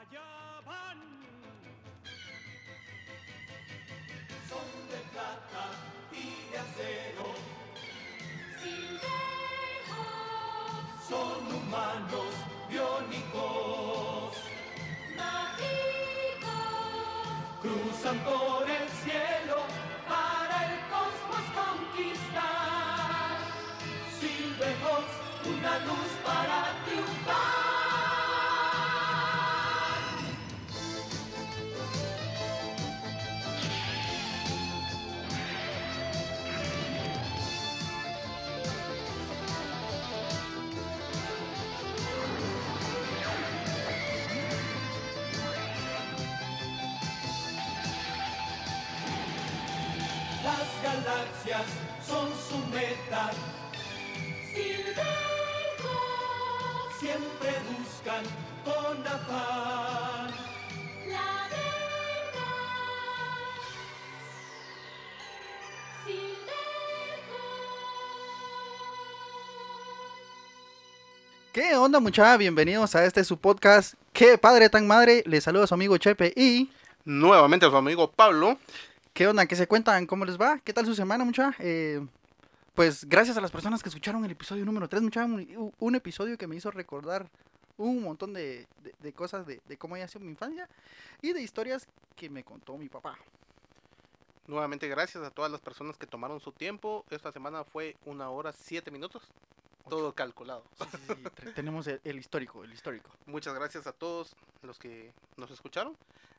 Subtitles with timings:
[0.00, 0.98] allá van.
[4.48, 5.64] Son de plata
[6.12, 7.28] y de acero,
[8.62, 10.08] Silvejos,
[11.08, 12.32] son humanos
[12.68, 14.32] biónicos,
[15.16, 16.58] mágicos,
[17.62, 18.55] cruzan por
[71.68, 72.36] ¿Qué onda muchacha?
[72.36, 73.94] Bienvenidos a este su podcast.
[74.12, 75.22] ¿Qué padre tan madre?
[75.26, 76.70] Les saluda su amigo Chepe y...
[77.04, 78.56] nuevamente a su amigo Pablo.
[79.12, 79.46] ¿Qué onda?
[79.46, 80.06] ¿Qué se cuentan?
[80.06, 80.60] ¿Cómo les va?
[80.62, 81.56] ¿Qué tal su semana muchacha?
[81.58, 82.06] Eh,
[82.74, 85.26] pues gracias a las personas que escucharon el episodio número 3 muchacha.
[85.26, 87.28] Un, un episodio que me hizo recordar
[87.78, 90.68] un montón de, de- de cosas de, de cómo había sido mi infancia
[91.20, 93.18] y de historias que me contó mi papá.
[94.46, 97.04] Nuevamente gracias a todas las personas que tomaron su tiempo.
[97.10, 99.22] Esta semana fue una hora siete minutos.
[99.88, 100.64] Todo calculado.
[100.78, 103.10] Sí, sí, sí, Tenemos el, el histórico, el histórico.
[103.26, 105.96] Muchas gracias a todos los que nos escucharon.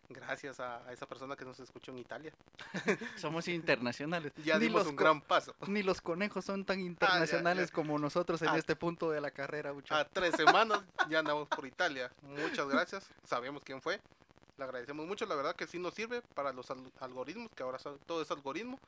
[0.10, 2.32] Gracias a, a esa persona que nos escuchó en Italia.
[3.18, 4.32] Somos internacionales.
[4.44, 5.54] Ya dimos los un gran paso.
[5.68, 7.76] Ni los conejos son tan internacionales ya.
[7.76, 8.58] como nosotros en Ah.
[8.58, 10.00] este punto de la carrera, muchacha.
[10.00, 12.10] A tres semanas ya andamos por Italia.
[12.22, 13.10] Muchas gracias.
[13.26, 14.00] Sabemos quién fue.
[14.58, 15.26] Le agradecemos mucho.
[15.26, 18.80] La verdad que sí nos sirve para los al- algoritmos, que ahora todo es algoritmo.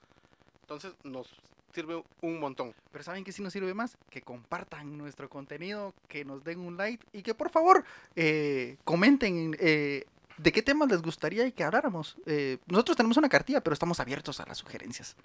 [0.62, 1.28] Entonces nos
[1.74, 2.74] sirve un montón.
[2.92, 3.98] Pero ¿saben qué sí nos sirve más?
[4.10, 7.84] Que compartan nuestro contenido, que nos den un like y que por favor
[8.16, 10.06] eh, comenten eh,
[10.38, 12.18] de qué temas les gustaría y que habláramos.
[12.26, 15.16] Eh, nosotros tenemos una cartilla, pero estamos abiertos a las sugerencias.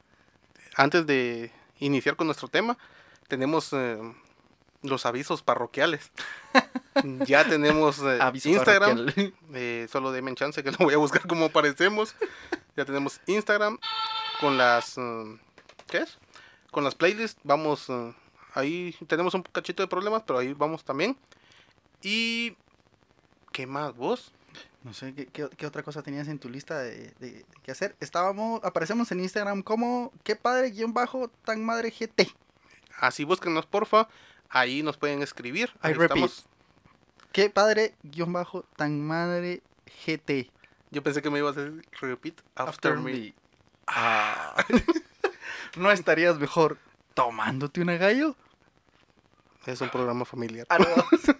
[0.76, 2.76] antes de iniciar con nuestro tema,
[3.28, 3.74] tenemos
[4.82, 6.10] los avisos parroquiales.
[7.26, 8.00] ya tenemos
[8.44, 9.06] Instagram,
[9.88, 12.14] solo denme chance que lo voy a buscar como aparecemos.
[12.76, 13.78] Ya tenemos Instagram
[14.40, 14.96] con las...
[15.86, 16.18] ¿Qué es?
[16.74, 17.88] Con las playlists, vamos...
[17.88, 18.12] eh,
[18.54, 21.16] ahí tenemos un cachito de problemas, pero ahí vamos también.
[22.02, 22.56] Y...
[23.52, 24.32] ¿Qué más vos?
[24.82, 27.94] No sé ¿qué, qué, qué otra cosa tenías en tu lista de, de- qué hacer.
[28.00, 32.28] Estábamos, aparecemos en Instagram como qué padre guion bajo tan madre GT.
[32.98, 34.08] Así búsquenos porfa.
[34.48, 35.70] Ahí nos pueden escribir.
[35.76, 36.10] I Ahí repeat.
[36.10, 36.46] estamos.
[37.30, 39.62] Qué padre guion bajo tan madre
[40.04, 40.50] GT.
[40.90, 43.32] Yo pensé que me ibas a decir repeat after, me.
[43.86, 44.56] Ah.
[45.76, 46.78] ¿No estarías mejor
[47.14, 48.36] tomándote una gallo?
[49.66, 50.66] Es un programa familiar.
[50.68, 50.86] Ah, no.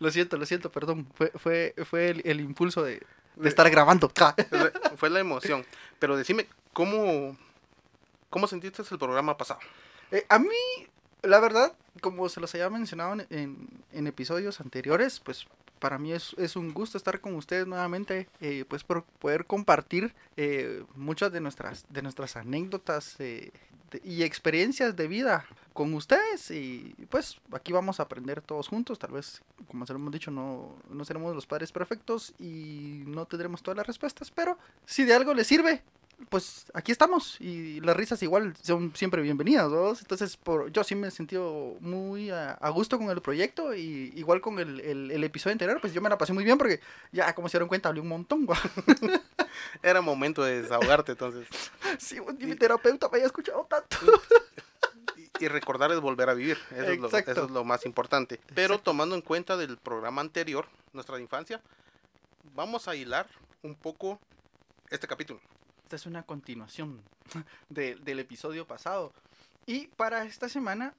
[0.00, 1.06] lo siento, lo siento, perdón.
[1.14, 3.02] Fue, fue, fue el, el impulso de,
[3.36, 4.10] de estar grabando.
[4.96, 5.64] Fue- la emoción.
[5.98, 7.36] Pero decime, ¿cómo,
[8.30, 9.60] cómo sentiste el programa pasado?
[10.10, 10.48] Eh, a mí,
[11.22, 15.46] la verdad, como se los había mencionado en, en- en episodios anteriores, pues
[15.84, 20.14] para mí es, es un gusto estar con ustedes nuevamente, eh, pues por poder compartir
[20.34, 23.52] eh, muchas de nuestras, de nuestras anécdotas eh,
[24.02, 26.50] y experiencias de vida con ustedes.
[26.50, 30.30] Y pues aquí vamos a aprender todos juntos, tal vez como se lo hemos dicho
[30.30, 34.56] no, no seremos los padres perfectos y no tendremos todas las respuestas, pero
[34.86, 35.82] si de algo les sirve,
[36.28, 39.90] pues aquí estamos y las risas igual son siempre bienvenidas, ¿no?
[39.90, 44.12] Entonces por, yo sí me he sentido muy a, a gusto con el proyecto y
[44.16, 46.80] igual con el, el- el episodio anterior, pues yo me la pasé muy bien porque
[47.12, 48.58] ya como se dieron cuenta hablé un montón, guau.
[49.82, 51.46] Era momento de desahogarte, entonces.
[51.98, 53.96] Sí, mi terapeuta me haya escuchado tanto.
[55.16, 56.58] Y, y recordar es volver a vivir.
[56.72, 58.40] Eso es, lo, eso es lo más importante.
[58.54, 58.90] Pero Exacto.
[58.90, 61.60] tomando en cuenta del programa anterior, nuestra infancia,
[62.54, 63.28] vamos a hilar
[63.62, 64.18] un poco
[64.90, 65.40] este capítulo.
[65.84, 67.00] Esta es una continuación
[67.68, 69.12] de- del episodio pasado.
[69.66, 70.94] Y para esta semana,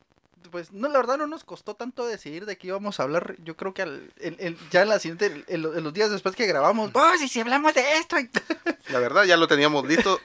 [0.51, 3.35] pues no, la verdad no nos costó tanto decidir de qué íbamos a hablar.
[3.43, 6.45] Yo creo que al- el- el- ya en la siguiente, en los días después que
[6.45, 8.15] grabamos, ¡oh, si, si hablamos de esto!
[8.89, 10.19] La verdad, ya lo teníamos listo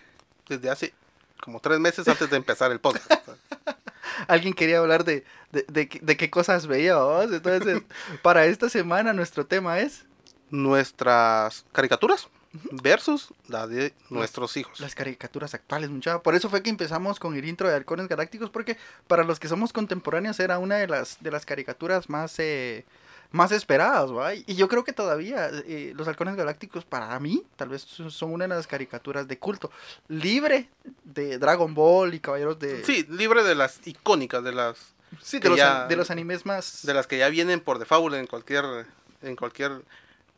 [0.49, 0.95] desde hace
[1.43, 3.11] como tres meses antes de empezar el podcast.
[4.29, 7.33] Alguien quería hablar de, de, de de qué cosas veíamos.
[7.33, 7.83] Entonces,
[8.23, 10.05] para esta semana nuestro tema es
[10.51, 14.81] Nuestras caricaturas versus la de nuestros hijos.
[14.81, 16.23] las caricaturas actuales, muchacha.
[16.23, 18.77] Por eso fue que empezamos con el intro de Halcones Galácticos, porque
[19.07, 22.85] para los que somos contemporáneos era una de las, de las caricaturas más, eh,
[23.31, 24.35] más esperadas, ¿va?
[24.35, 28.49] Y yo creo que todavía eh, los halcones galácticos para mí tal vez son una
[28.49, 29.71] de las caricaturas de culto,
[30.09, 30.69] libre
[31.05, 34.77] de Dragon Ball y Caballeros de Sí, libre de las icónicas, de las
[35.23, 38.15] sí, de, los, ya- de los animes más de las que ya vienen por default
[38.17, 38.65] en cualquier
[39.23, 39.83] en cualquier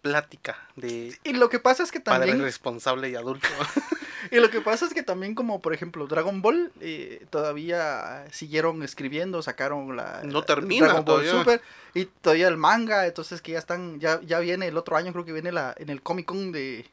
[0.02, 3.48] plática de y lo que pasa es que padre también responsable y adulto.
[4.30, 8.82] y lo que pasa es que también como por ejemplo Dragon Ball eh, todavía siguieron
[8.82, 11.30] escribiendo, sacaron la No termina Dragon Ball todavía.
[11.30, 11.62] Super
[11.94, 15.24] y todavía el manga, entonces que ya están ya ya viene el otro año creo
[15.24, 16.84] que viene la en el Comic Con de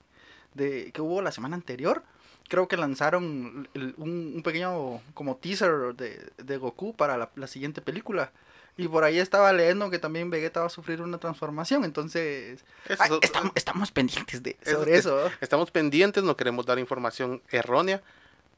[0.54, 2.04] de que hubo la semana anterior.
[2.50, 7.48] Creo que lanzaron el- un, un pequeño como teaser de, de Goku para la, la
[7.48, 8.32] siguiente película.
[8.76, 11.84] Y por ahí estaba leyendo que también Vegeta va a sufrir una transformación.
[11.86, 15.22] Entonces, Eso ay, es- estamos, estamos pendientes de Eso sobre es- eso.
[15.26, 15.32] ¿no?
[15.42, 18.02] Estamos pendientes, no queremos dar información errónea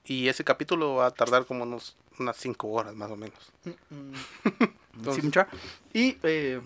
[0.05, 3.51] y ese capítulo va a tardar como unos unas 5 horas más o menos.
[3.89, 4.13] Mm,
[4.97, 5.97] Entonces- sí.
[5.99, 6.61] Y eh,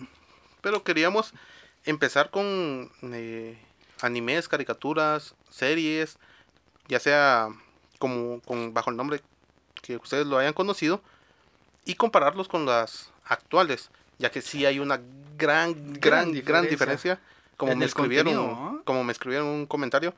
[0.60, 1.32] Pero queríamos
[1.84, 3.56] empezar con eh,
[4.02, 6.18] animes, caricaturas, series,
[6.88, 7.48] ya sea
[7.98, 9.20] como con bajo el nombre
[9.82, 11.02] que ustedes lo hayan conocido
[11.84, 15.00] y compararlos con las actuales, ya que sí hay una
[15.36, 16.68] gran gran gran diferencia.
[16.68, 17.20] diferencia,
[17.56, 20.14] como me escribieron, como me escribieron un comentario,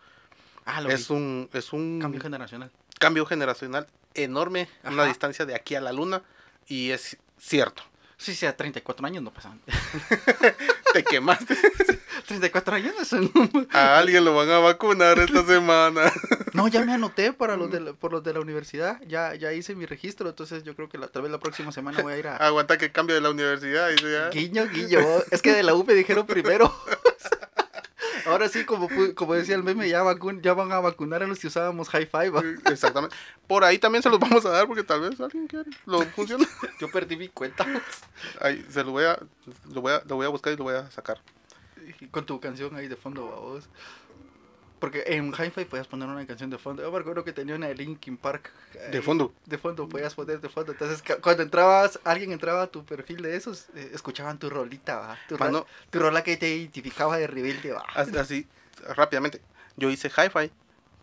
[0.65, 1.15] ah, lo es vi.
[1.15, 2.71] un es un cambio generacional.
[2.99, 5.09] cambio generacional enorme, una Ajá.
[5.09, 6.23] distancia de aquí a la luna
[6.67, 7.83] y es cierto.
[8.21, 9.61] Sí, sí, a 34 años no pasan.
[10.93, 11.57] Te quemaste.
[12.27, 16.13] 34 años es un- A alguien lo van a vacunar esta semana.
[16.55, 19.01] No, ya me anoté para los de la, por los de la universidad.
[19.07, 22.03] Ya, ya hice mi registro, entonces yo creo que la, tal vez la próxima semana
[22.03, 22.37] voy a ir a...
[22.39, 23.91] Aguanta que cambio de la universidad.
[23.91, 24.31] ya.
[24.31, 24.99] Guiño, guiño.
[25.31, 26.75] Es que de la U me dijeron primero.
[28.29, 31.27] Ahora sí, como, pu- como decía el meme, ya, vacun- ya van a vacunar a
[31.27, 32.31] los que usábamos high five.
[32.31, 32.43] ¿va?
[32.71, 33.15] Exactamente.
[33.47, 35.71] Por ahí también se los vamos a dar porque tal vez alguien quiere.
[35.87, 36.47] Lo funciona.
[36.81, 37.67] Yo perdí mi cuenta.
[38.41, 39.19] Ahí, se lo voy a,
[39.73, 41.21] lo voy a, lo voy a buscar y lo voy a sacar.
[42.11, 43.65] Con tu canción ahí de fondo, vos.
[44.79, 46.83] Porque en Hi-Fi podías poner una canción de fondo.
[46.83, 48.53] Yo me acuerdo que tenía una de Linkin Park.
[48.91, 49.33] De ahí, fondo.
[49.47, 50.73] De fondo, podías poner de fondo.
[50.73, 55.19] Entonces, cuando entrabas, alguien entraba a tu perfil de esos, eh, escuchaban tu rolita, va.
[55.29, 57.85] Tu, Mano, tu rola que te identificaba de rebelde, va.
[57.95, 58.47] así,
[58.95, 59.41] rápidamente.
[59.77, 60.51] Yo hice hi-fi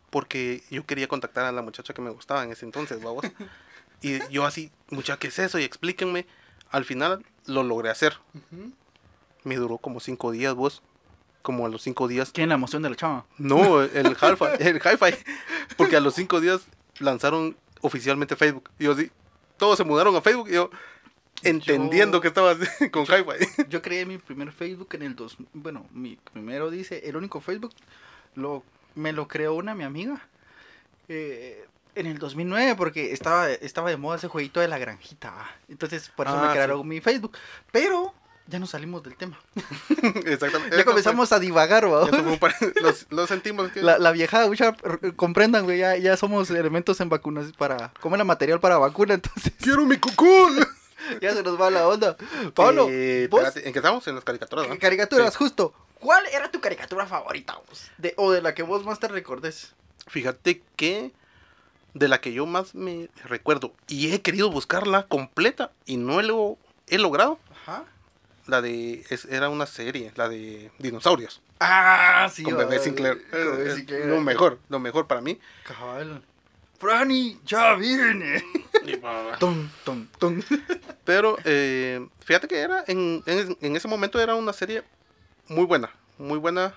[0.10, 3.26] porque yo quería contactar a la muchacha que me gustaba en ese entonces, vamos.
[4.02, 5.60] Y yo así, muchacha, ¿qué es eso?
[5.60, 6.26] Y explíquenme.
[6.70, 8.18] Al final lo logré hacer.
[8.34, 8.72] Ujú.
[9.44, 10.82] Me duró como cinco días, vos.
[11.46, 13.26] Como a los cinco días ¿Quién la emoción de la chava?
[13.38, 15.16] No, el hi-fi, el hi-fi.
[15.78, 16.62] Porque a los cinco días
[17.00, 18.72] lanzaron oficialmente Facebook.
[18.80, 19.12] Y yo sí,
[19.58, 20.72] todos se mudaron a Facebook y yo
[21.44, 23.64] entendiendo Yo- que estaba así con hi-fi.
[23.70, 27.74] Yo creé mi primer Facebook en el dos, bueno, mi primero dice, el único Facebook
[28.34, 28.64] lo
[28.96, 30.28] me lo creó una mi amiga
[31.10, 31.66] eh,
[31.96, 35.34] en el 2009 porque estaba estaba de moda ese jueguito de la granjita.
[35.70, 36.88] Entonces, por eso Ah, me crearon sí.
[36.88, 37.38] mi Facebook,
[37.72, 38.14] pero
[38.48, 39.40] ya no salimos del tema.
[40.26, 40.78] Exactamente.
[40.78, 42.08] Ya comenzamos a divagar, ¿va?
[43.10, 43.76] lo sentimos.
[43.76, 44.48] La, la vieja,
[45.16, 49.54] comprendan, güey, ya, ya somos elementos en vacunas para, como era material para vacuna, entonces
[49.60, 50.66] ¡Quiero mi cucul!
[51.22, 52.16] ya se nos va la onda.
[52.54, 54.08] Pablo, Eh, vos, espérate, ¿en qué estamos?
[54.08, 54.78] En las caricaturas, ¿no?
[54.80, 55.38] Caricaturas, Sí.
[55.40, 55.74] justo.
[56.00, 57.90] ¿Cuál era tu caricatura favorita vos?
[57.98, 59.74] De, o de la que vos más te recordes.
[60.08, 61.14] Fíjate que
[61.96, 66.58] de la que yo más me recuerdo y he querido buscarla completa y no lo
[66.88, 67.86] he logrado, Ajá.
[68.48, 69.04] La de...
[69.10, 71.42] es- era una serie, la de dinosaurios.
[71.60, 72.44] Ah, sí.
[72.44, 73.22] con bebé Sinclair.
[73.30, 74.06] Con bebé Es Sinclair.
[74.08, 75.40] Lo mejor, lo mejor para mí.
[75.66, 76.22] Cabal.
[76.80, 78.44] Franny, ya viene.
[79.40, 80.42] Tom, tom, tom.
[81.06, 84.84] Pero eh, fíjate que era, en, en, en ese momento era una serie
[85.48, 86.74] muy buena, muy buena.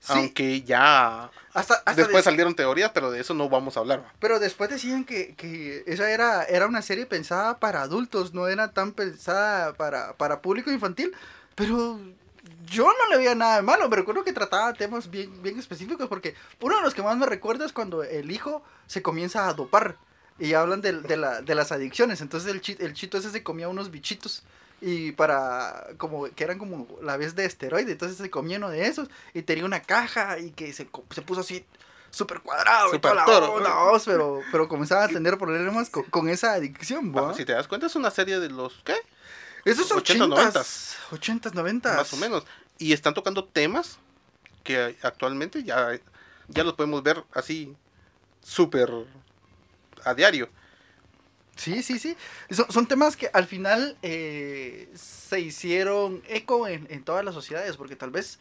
[0.00, 0.12] Sí.
[0.14, 4.12] Aunque ya Hasta, hasta después des- salieron teorías, pero de eso no vamos a hablar.
[4.18, 8.72] Pero después decían que, que esa era, era una serie pensada para adultos, no era
[8.72, 11.12] tan pensada para, para público infantil.
[11.54, 12.00] Pero
[12.66, 16.08] yo no le veía nada de malo, me recuerdo que trataba temas bien, bien específicos,
[16.08, 19.54] porque uno de los que más me recuerdo es cuando el hijo se comienza a
[19.54, 19.96] dopar
[20.38, 22.20] y hablan de, de, la- de las adicciones.
[22.22, 24.42] Entonces el, el chito ese se comía unos bichitos
[24.80, 28.86] y para como que eran como la vez de esteroide entonces se comía uno de
[28.86, 31.64] esos y tenía una caja y que se, se puso así
[32.10, 33.52] súper cuadrado y Súper toda la toro.
[33.54, 37.30] onda, vamos, pero pero comenzaba a tener problemas con, con esa adicción ¿va?
[37.30, 38.94] Ah, Si te das cuenta, es una serie de los, ¿qué?
[39.64, 40.62] esos 80, 80
[41.12, 42.44] 80 90 Más o menos.
[42.78, 43.98] Y están tocando temas
[44.64, 45.90] que actualmente ya,
[46.48, 47.76] ya los podemos ver así,
[48.42, 48.90] súper
[50.04, 50.48] a diario.
[51.60, 52.16] Sí, sí, sí.
[52.50, 57.76] Son, son temas que al final eh, se hicieron eco en, en todas las sociedades,
[57.76, 58.38] porque tal vez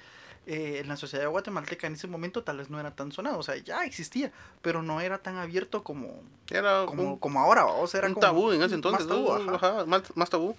[0.48, 3.44] eh, en la sociedad guatemalteca en ese momento tal vez no era tan sonado, o
[3.44, 7.86] sea, ya existía, pero no era tan abierto como, Era como, un, como ahora, o
[7.88, 9.06] sea, era un como tabú en ese entonces.
[9.06, 10.56] Más tabú, más, más tabú.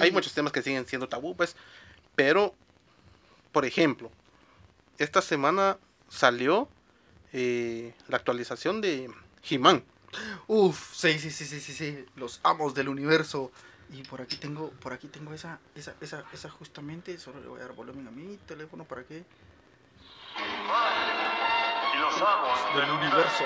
[0.00, 1.56] Hay muchos temas que siguen siendo tabú, pues.
[2.14, 2.54] Pero,
[3.52, 4.10] por ejemplo,
[4.98, 5.78] esta semana
[6.10, 6.68] salió
[7.32, 9.10] eh, la actualización de
[9.48, 9.82] He-Man.
[10.46, 13.50] Uf, sí, sí, sí, sí, sí, sí, los amos del universo.
[13.90, 17.60] Y por aquí tengo, por aquí tengo esa, esa, esa, esa justamente, solo le voy
[17.60, 19.24] a dar volumen a mi teléfono para que...
[21.94, 23.44] Y los amos Del universo.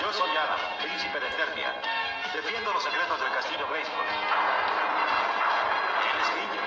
[0.00, 1.74] Yo soy Ana, príncipe de Eternia.
[2.34, 4.06] Defiendo los secretos del castillo Grayskull.
[6.06, 6.59] Él es niño,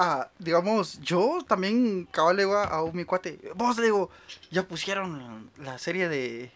[0.00, 4.10] Ah, digamos, yo también cabal le digo a, un mi cuate, vos le digo,
[4.48, 6.52] ya pusieron la, serie de,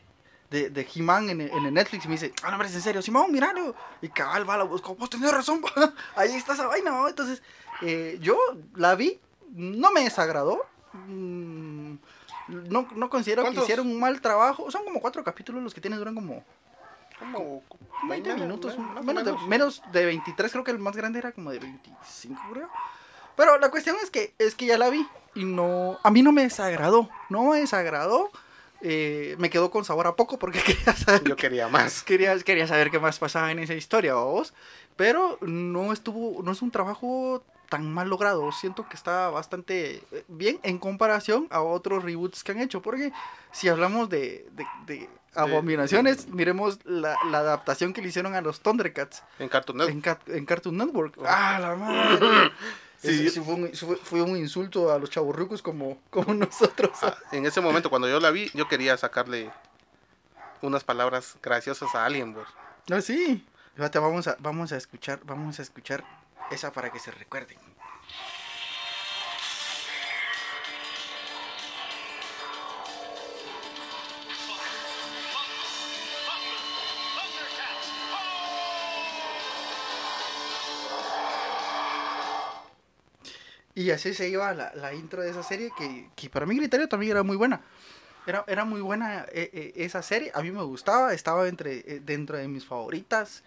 [0.48, 2.82] de, de He-Man en, en el Netflix y me dice, ah, no, hombre, es en
[2.82, 3.74] serio, Simón, míralo.
[4.00, 5.60] Y cabal va, la busco, vos tenés razón,
[6.14, 7.08] ahí está esa vaina, ¿no?
[7.08, 7.42] Entonces,
[7.80, 8.38] eh, yo
[8.76, 9.18] la vi,
[9.50, 11.94] no me desagradó, mm,
[12.46, 15.98] no, no considero que hicieron un mal trabajo, son como cuatro capítulos los que tienen,
[15.98, 16.44] duran como
[17.18, 17.64] Como
[18.08, 19.48] 20 minutos, o menos de, menos.
[19.48, 22.70] menos de 23, creo que el más grande era como de 25, creo.
[23.36, 26.32] Pero la cuestión es que es que ya la vi y no, a mí no
[26.32, 28.30] me desagradó, no me desagradó.
[28.84, 32.02] eh, me quedó con sabor a poco porque quería saber, Yo quería más.
[32.02, 34.52] quería, quería saber qué más pasaba en esa historia, vos.
[34.96, 38.52] Pero no estuvo, no es un trabajo tan mal logrado.
[38.52, 42.82] Siento que está bastante eh, bien en comparación a otros reboots que han hecho.
[42.82, 43.12] Porque
[43.52, 48.60] si hablamos de, de, de abominaciones, miremos la, la adaptación que le hicieron a los
[48.60, 50.28] Thundercats En Cartoon Network.
[50.28, 51.18] en, Cartoon Network.
[51.24, 52.52] ¡Ah, la madre!
[53.02, 53.28] Sí.
[53.30, 56.92] Fue, un, fue, un insulto a los chaburrucos como, como nosotros.
[57.02, 59.50] Ah, en ese momento, cuando yo la vi, yo quería sacarle
[60.60, 62.36] unas palabras graciosas a alguien.
[62.90, 63.44] Ah, sí.
[63.76, 66.04] Vamos a, vamos a escuchar, vamos a escuchar
[66.52, 67.58] esa para que se recuerden.
[83.74, 86.88] Y así se iba la, la intro de esa serie que, que para mi criterio
[86.88, 87.62] también era muy buena.
[88.26, 92.00] Era, era muy buena eh, eh, esa serie, a mí me gustaba, estaba entre, eh,
[92.04, 93.42] dentro de mis favoritas.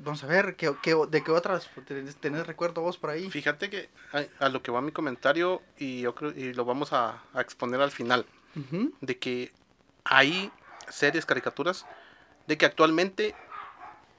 [0.00, 3.30] Vamos a ver, ¿qué, qué, de qué otras tenés, tenés recuerdo vos por ahí?
[3.30, 6.92] Fíjate que a, a lo que va mi comentario, y yo creo, y lo vamos
[6.92, 8.26] a, a exponer al final,
[9.00, 9.52] de que
[10.02, 10.50] hay
[10.88, 11.86] series, caricaturas,
[12.48, 13.36] de que actualmente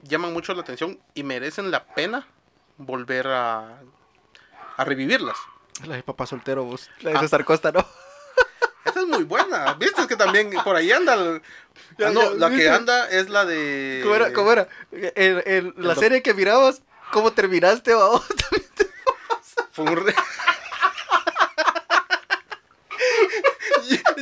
[0.03, 2.27] llaman mucho la atención y merecen la pena
[2.77, 3.81] volver a,
[4.77, 5.37] a revivirlas.
[5.85, 7.19] La de papá soltero vos, la de Ah.
[7.21, 7.79] César Costa, ¿no?
[8.85, 9.73] Esa es muy buena.
[9.75, 11.13] ¿Viste que también por ahí anda?
[11.13, 11.41] el-
[12.03, 14.01] Ah, no, la que anda es la de.
[14.03, 14.33] ¿Cómo era?
[14.33, 14.67] ¿Cómo era?
[14.91, 18.23] El- el- la serie que mirabas, ¿cómo terminaste vos?
[19.71, 20.15] Fue un re-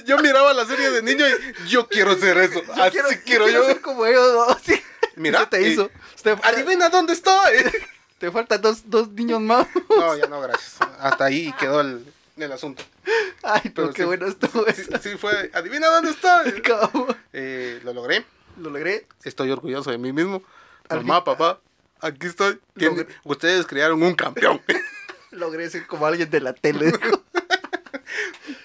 [0.05, 2.61] yo, miraba la serie de niño y yo quiero ser eso.
[2.63, 3.65] Yo Así quiero, quiero, yo yo.
[3.65, 4.57] ser como ellos, ¿no?
[5.15, 5.89] Mira, ¿Qué te hizo?
[6.43, 7.57] Adivina dónde estoy.
[8.21, 9.67] Te faltan dos, dos niños más.
[9.89, 10.77] No, ya no, gracias.
[10.99, 12.05] Hasta ahí quedó el,
[12.37, 12.83] el asunto.
[13.43, 14.05] Ay, pero, Pero qué sí.
[14.05, 14.91] bueno estuvo Sí, eso.
[15.01, 15.51] sí fue.
[15.53, 16.61] Adivina dónde estoy.
[16.63, 17.17] Cabrón.
[17.33, 18.25] Eh, lo logré.
[18.57, 19.07] Lo logré.
[19.23, 20.41] Estoy orgulloso de mí mismo.
[20.89, 21.59] Al Mamá, fin- papá,
[21.99, 22.59] aquí estoy.
[22.75, 24.61] Logré- Ustedes crearon un campeón.
[25.31, 26.91] Logré ser como alguien de la tele.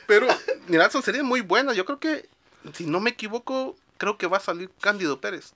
[0.07, 0.27] Pero,
[0.69, 1.77] mira, son series muy buenas.
[1.77, 2.29] Yo creo que,
[2.75, 5.53] si no me equivoco, creo que va a salir Cándido Pérez.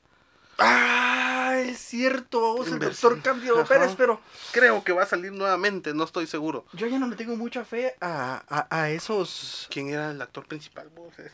[0.59, 1.20] ah,
[1.69, 3.69] es cierto, vos el doctor Cándido Ajá.
[3.69, 4.21] Pérez, pero
[4.53, 6.65] Creo que va a salir nuevamente, no estoy seguro.
[6.73, 9.67] yo ya no le tengo mucha fe a, a, a esos...
[9.71, 10.89] ¿Quién era el actor principal?
[10.95, 11.13] vos?
[11.19, 11.31] Eh,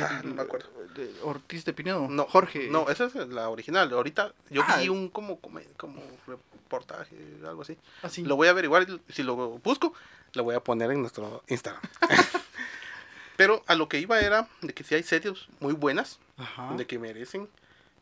[0.00, 0.68] ah, no me acuerdo.
[0.94, 2.06] de Ortiz de Pinedo.
[2.08, 2.68] No, Jorge.
[2.70, 3.92] No, esa es la original.
[3.92, 4.76] Ahorita yo Ah.
[4.78, 7.76] vi un como, como, como reportaje, algo así.
[8.02, 8.22] Así.
[8.22, 9.92] Lo voy a averiguar y si lo busco,
[10.34, 11.82] lo voy a poner en nuestro Instagram.
[13.36, 16.74] Pero a lo que iba era de que si hay series muy buenas, Ajá.
[16.76, 17.48] de que merecen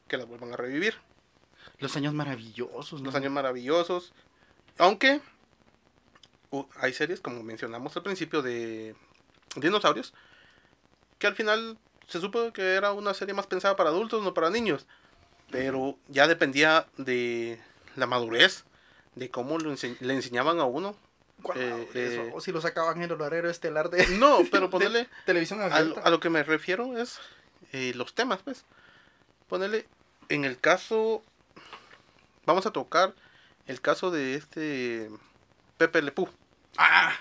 [0.09, 0.97] que las vuelvan a revivir.
[1.79, 3.07] Los años maravillosos, ¿no?
[3.07, 4.13] Los años maravillosos.
[4.79, 5.21] Aunque
[6.51, 8.95] uh, hay series, como mencionamos al principio, de
[9.57, 10.15] dinosaurios,
[11.19, 14.51] que al final se supo que era una serie más pensada para adultos, no para
[14.51, 14.87] niños.
[15.51, 17.61] Pero ya dependía de
[17.97, 18.65] la madurez,
[19.15, 20.97] de cómo lo ense- le enseñaban a uno.
[21.43, 25.09] ¿Cuál Eh, eh, o si lo sacaban en el horario estelar de No, pero ponerle...
[25.25, 26.01] televisión A, abierta.
[26.01, 27.19] a lo que me refiero es
[27.73, 28.65] eh, los temas, pues.
[29.49, 29.87] Ponerle,
[30.29, 31.23] en el caso,
[32.49, 33.15] vamos a tocar
[33.67, 35.11] el caso de este
[35.77, 36.27] Pepe Le Pew.
[36.79, 37.13] Ah,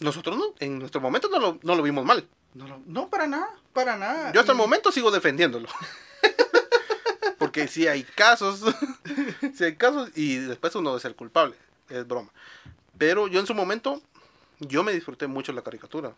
[0.00, 2.26] Nosotros no, en nuestro momento no lo, no lo vimos mal.
[2.54, 4.32] no, lo- no, para nada, para nada.
[4.32, 5.68] Yo hasta el momento sigo defendiéndolo.
[7.38, 8.60] Porque si hay casos,
[9.54, 11.54] si hay casos y después uno es el culpable,
[11.88, 12.30] es broma.
[12.98, 14.00] Pero yo en su momento,
[14.60, 16.12] yo me disfruté mucho la caricatura.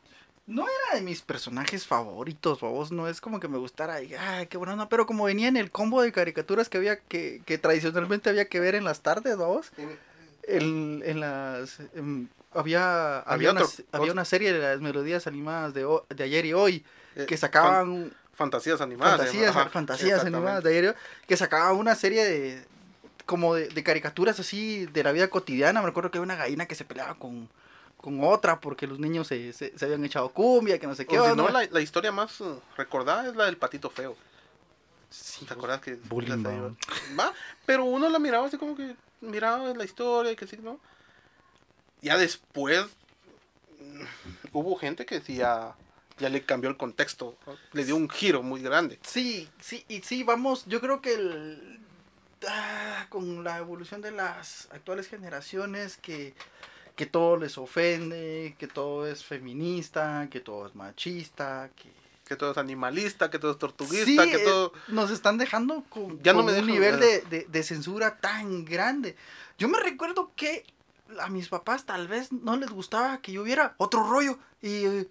[0.49, 2.91] No era de mis personajes favoritos, babos.
[2.91, 4.89] No es como que me gustara, y, ay, qué bueno, no.
[4.89, 8.59] Pero como venía en el combo de caricaturas que había, que, que tradicionalmente había que
[8.59, 9.71] ver en las tardes, babos.
[10.43, 15.75] el- en las em, había había, Había una, había una serie de las melodías animadas
[15.75, 16.85] de, de ayer y hoy
[17.17, 19.19] Eh, que sacaban Fantasías animadas.
[19.19, 20.95] fantasías ajá, fantasías animadas de ayer y hoy,
[21.27, 22.65] que sacaban una serie de
[23.27, 26.65] como de, de caricaturas así de la vida cotidiana me recuerdo que había una gallina
[26.67, 27.51] que se peleaba con
[27.99, 31.19] con otra porque los niños se, se, se habían echado cumbia que no sé qué
[31.19, 34.17] O si no, la, la historia más uh, recordada es la del patito feo.
[35.47, 36.45] ¿Te acuerdas que Bullying,
[37.19, 37.33] va.
[37.65, 40.79] Pero uno la miraba así como que miraba la historia y que sí, ¿no?
[42.03, 42.87] Ya después
[43.81, 44.05] mm,
[44.53, 45.75] hubo gente que sí ya,
[46.19, 47.57] ya le cambió el contexto, ¿no?
[47.73, 48.99] le dio un giro muy grande.
[49.03, 51.81] Sí, sí, y sí, vamos, yo creo que el,
[52.47, 56.35] ah, con la evolución de las actuales generaciones, que,
[56.99, 61.89] que todo les ofende, que todo es feminista, que todo es machista, que...
[62.27, 64.75] Que todo es animalista, que todo es tortuguista, Sí, que eh, todo...
[64.89, 68.19] nos están dejando con, Ya no con me un dejan nivel de, de- de censura
[68.19, 69.17] tan grande.
[69.57, 70.67] Yo me recuerdo que
[71.21, 74.39] a mis papás tal vez no les gustaba que yo viera otro rollo.
[74.61, 75.09] Y eh,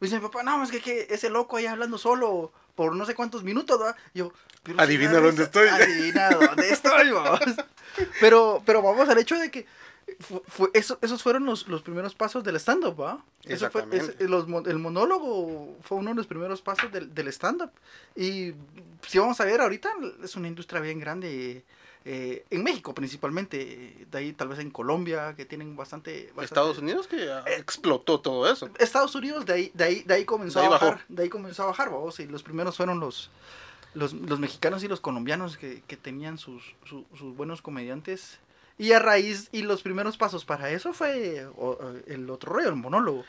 [0.00, 3.06] me dice mi papá, no, es que, que ese loco ahí hablando solo por no
[3.06, 3.96] sé cuántos minutos, ¿verdad?
[4.12, 5.68] Y yo, pero si Adivina da dónde estoy.
[5.68, 7.40] Adivina dónde estoy, vamos.
[8.20, 9.64] Pero, pero vamos al hecho de que
[10.20, 13.24] fu- fue- eso- esos fueron los, los primeros pasos del stand-up, ¿va?
[13.44, 13.82] Eso fue-
[14.28, 17.70] los el monólogo fue uno de los primeros pasos del, del stand-up.
[18.16, 18.52] Y
[19.06, 19.90] si vamos a ver, ahorita
[20.22, 21.64] es una industria bien grande.
[22.04, 26.26] eh, en México principalmente, de ahí tal vez en Colombia, que tienen bastante...
[26.28, 28.70] bastante- Estados Unidos que ya explotó todo eso.
[28.78, 30.92] Estados Unidos, de ahí, de ahí, de ahí comenzó De ahí a bajar.
[30.94, 31.04] bajó.
[31.08, 32.18] De ahí comenzó a bajar, vamos.
[32.20, 33.30] Y los primeros fueron los,
[33.92, 38.38] los, los mexicanos y los colombianos que, que tenían sus, su- sus buenos comediantes.
[38.78, 41.46] Y a raíz, y los primeros pasos para eso fue
[42.06, 43.24] el otro rollo, el monólogo.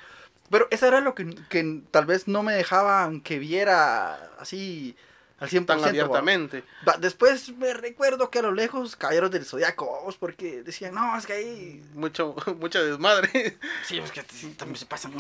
[0.52, 4.96] Pero eso era lo que, que tal vez no me dejaban que viera así
[5.40, 5.66] al 100%.
[5.66, 6.64] Tan abiertamente.
[7.00, 11.26] Después me recuerdo que a lo lejos caballeros del zodiaco, vamos, porque decían, no, es
[11.26, 11.84] que ahí.
[11.94, 13.58] Mucho, mucha desmadre.
[13.86, 14.24] Sí, es que
[14.58, 15.14] también se pasan.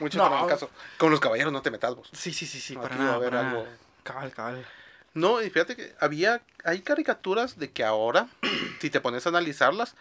[0.00, 0.28] Mucho No.
[0.28, 0.70] trancazo.
[0.98, 2.08] Con los caballeros no te metas vos.
[2.12, 3.16] Sí, sí, sí, sí, Aquí para va a nada.
[3.16, 3.62] haber para algo.
[3.64, 3.76] nada.
[4.02, 4.66] Cabal, cabal.
[5.14, 8.28] No, y fíjate que había, hay caricaturas de que ahora,
[8.80, 9.94] si te pones a analizarlas,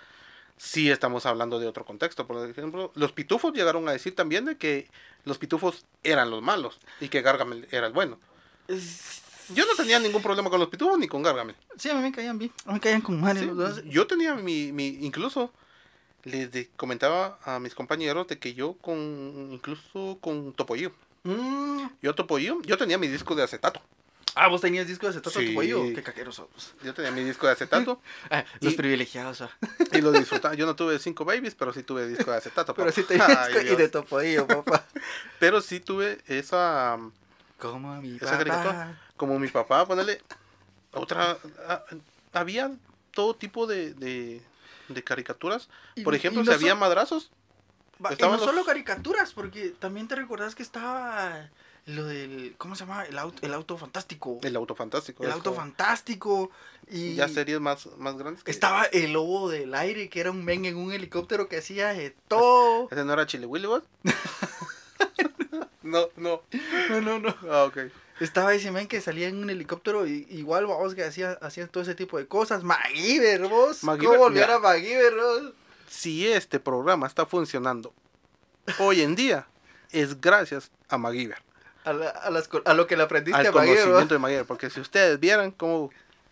[0.57, 2.27] sí estamos hablando de otro contexto.
[2.27, 4.87] Por ejemplo, los pitufos llegaron a decir también de que
[5.25, 8.19] los pitufos eran los malos y que Gargamel era el bueno.
[9.53, 11.55] Yo no tenía ningún problema con los pitufos ni con Gargamel.
[11.77, 12.51] Sí, a mí me caían bien.
[12.65, 13.83] A mí me caían con madre Sí, los dos.
[13.85, 15.51] yo tenía mi, mi incluso
[16.23, 20.93] les de- comentaba a mis compañeros de que yo con incluso con Topollillo,
[21.23, 21.85] Mm.
[22.01, 23.81] yo Topollillo, yo tenía mi disco de acetato.
[24.35, 25.47] Ah, vos tenías disco de acetato Sí.
[25.49, 25.83] tu pollo.
[25.93, 26.73] Qué caqueros somos.
[26.83, 29.41] Yo tenía mi disco de acetato Ah, los Y- privilegiados.
[29.41, 29.49] ah.
[29.93, 30.53] y lo disfrutaba.
[30.55, 32.73] Yo no tuve cinco babies, pero sí tuve disco de acetato.
[32.73, 34.85] Pero sí tenías Ay, disco y de topodillo, papá.
[35.39, 36.97] Pero sí tuve esa
[37.59, 38.63] Como mi Esa caricatura.
[38.63, 38.99] papá.
[39.17, 40.21] como mi papá, ponerle
[40.93, 41.83] otra ah,
[42.33, 42.71] había
[43.13, 44.41] todo tipo de, de,
[44.87, 45.67] de caricaturas.
[45.95, 47.31] Y- Por ejemplo, no si había son- madrazos,
[47.99, 51.49] y Estaban no los- solo caricaturas, porque también te recordás que estaba
[51.87, 52.55] lo del.
[52.57, 53.05] ¿Cómo se llama?
[53.05, 54.39] El auto, el auto fantástico.
[54.43, 55.23] el auto fantástico.
[55.23, 56.51] El auto como- fantástico.
[56.89, 58.43] Y Ya series más, más grandes.
[58.43, 61.89] que- estaba el lobo del aire, que era un men en un helicóptero que hacía
[61.93, 62.87] de todo.
[62.91, 63.67] ¿Ese no era Chile Willy
[65.83, 66.41] no, no.
[66.89, 67.35] No, no, no.
[67.49, 67.77] Ah, ok.
[68.19, 71.81] Estaba ese men que salía en un helicóptero y igual vos que hacía, hacía todo
[71.83, 72.63] ese tipo de cosas.
[72.63, 73.83] MacGyver, vos.
[73.83, 74.55] MacGyver, ¿Cómo mira.
[74.55, 75.53] a MacGyver, vos?
[75.89, 77.93] Si este programa está funcionando
[78.79, 79.47] hoy en día,
[79.91, 81.41] es gracias a MacGyver.
[81.83, 83.61] A, la- a las a lo que le aprendiste Al a vos.
[83.61, 84.45] conocimiento de MacGyver.
[84.45, 85.89] Porque si ustedes vieran cómo,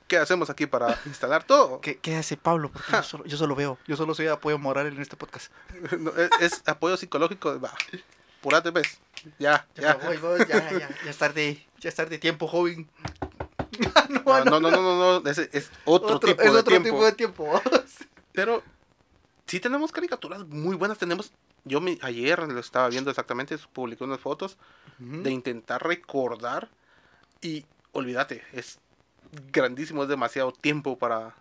[0.07, 2.69] qué hacemos aquí para instalar todo, ¿Qué, qué hace Pablo?
[2.71, 3.77] Porque yo solo, yo solo veo.
[3.87, 5.51] Yo solo soy apoyo moral en este podcast.
[5.99, 7.59] no, es, es apoyo psicológico.
[7.59, 7.73] Va,
[8.41, 8.99] purate, pues.
[9.39, 9.93] Ya, Ya, ya.
[9.95, 11.65] voy, vos, ya, ya, ya es tarde.
[11.79, 12.87] Ya es tarde tiempo, joven.
[14.09, 16.69] no, No, no, no, no, no, no, ese es otro, Otro- tipo es de otro
[16.71, 16.89] tiempo.
[16.89, 17.61] tipo de tiempo.
[18.33, 18.63] Pero
[19.49, 20.97] sí tenemos caricaturas muy buenas.
[20.99, 21.31] Tenemos,
[21.65, 24.57] yo me, ayer lo estaba viendo exactamente, publicó unas fotos
[24.99, 26.69] de intentar recordar
[27.41, 28.79] y olvídate, es
[29.51, 31.35] grandísimo, es demasiado tiempo para,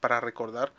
[0.00, 0.72] para recordar.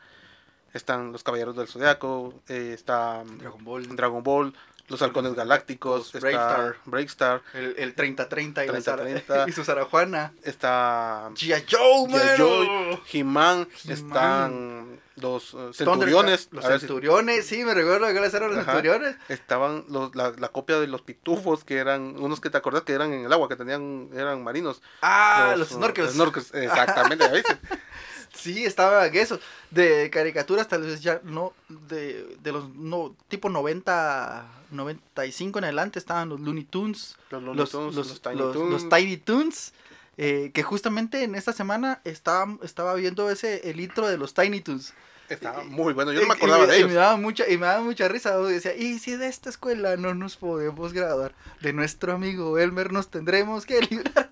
[0.74, 3.96] Están los Caballeros del Zodiaco, eh, está Dragon Ball.
[3.96, 4.54] Dragon Ball,
[4.88, 6.76] los Halcones Galácticos, Breakstar.
[6.86, 9.26] Breakstar, El, el 30-30 y, la 30-30.
[9.26, 10.34] Sara- y su Sarajuana.
[10.44, 11.66] está G.I.
[11.70, 18.50] Joe, He-Man, están los eh, Centuriones, Los a si- centuriones, sí, me recuerdo que eran
[18.50, 18.74] los Ajá.
[18.74, 19.16] centuriones.
[19.30, 22.92] estaban los, la, la copia de los pitufos que eran unos que te acordás que
[22.94, 26.08] eran en el agua que tenían eran marinos Ah, los, snorkels.
[26.08, 27.58] los snorkels, exactamente ¿ya viste?
[28.36, 29.40] Sí, estaba eso.
[29.72, 31.54] De caricaturas, tal vez ya no.
[31.70, 37.16] De, de los no, tipo 90, 95 en adelante estaban los Looney Tunes.
[37.32, 38.72] Los Looney los, Tunes, los- los Tiny los- Toons.
[38.72, 39.74] los Tiny Toons,
[40.18, 44.62] eh, que justamente en esta semana estaba, estaba viendo ese el intro de los Tiny
[44.62, 44.94] Toons.
[45.30, 46.12] Estaba muy bueno.
[46.14, 46.90] Yo no me Y- acordaba y, de y ellos.
[46.90, 48.38] me daba mucha, y me daba mucha risa.
[48.48, 52.92] Y decía, y si de esta escuela no nos podemos graduar, de nuestro amigo Elmer
[52.92, 54.30] nos tendremos que librar.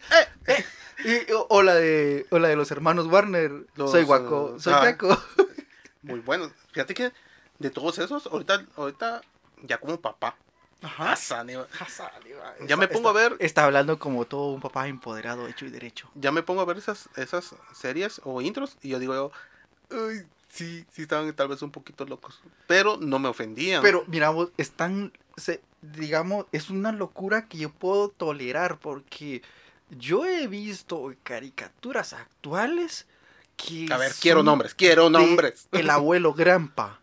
[0.48, 0.66] Eh,
[1.28, 3.52] y- o, o la de, o la de los hermanos Warner.
[3.76, 4.82] Los, soy guaco, eh, soy ah.
[4.82, 5.18] Jaco.
[6.04, 6.52] Muy bueno.
[6.72, 7.12] Fíjate que
[7.60, 9.22] de todos esos, ahorita, ahorita
[9.64, 10.36] ya como papá.
[10.98, 11.66] Hassan, iba-
[12.68, 16.10] Ya me pongo a ver- Está hablando como todo un papá empoderado, hecho y derecho.
[16.14, 19.32] ya me pongo a ver esas, esas series o intros y yo digo,
[19.90, 22.40] "Ay, sí, sí estaban tal vez un poquito locos.
[22.68, 23.82] Pero no me ofendían.
[23.82, 29.42] Pero, mira, vos, están, se- digamos, es una locura que yo puedo tolerar porque
[29.90, 33.08] yo he visto caricaturas actuales
[33.58, 33.88] que...
[33.92, 35.68] a ver, quiero nombres, quiero nombres.
[35.72, 37.00] El abuelo Grampa.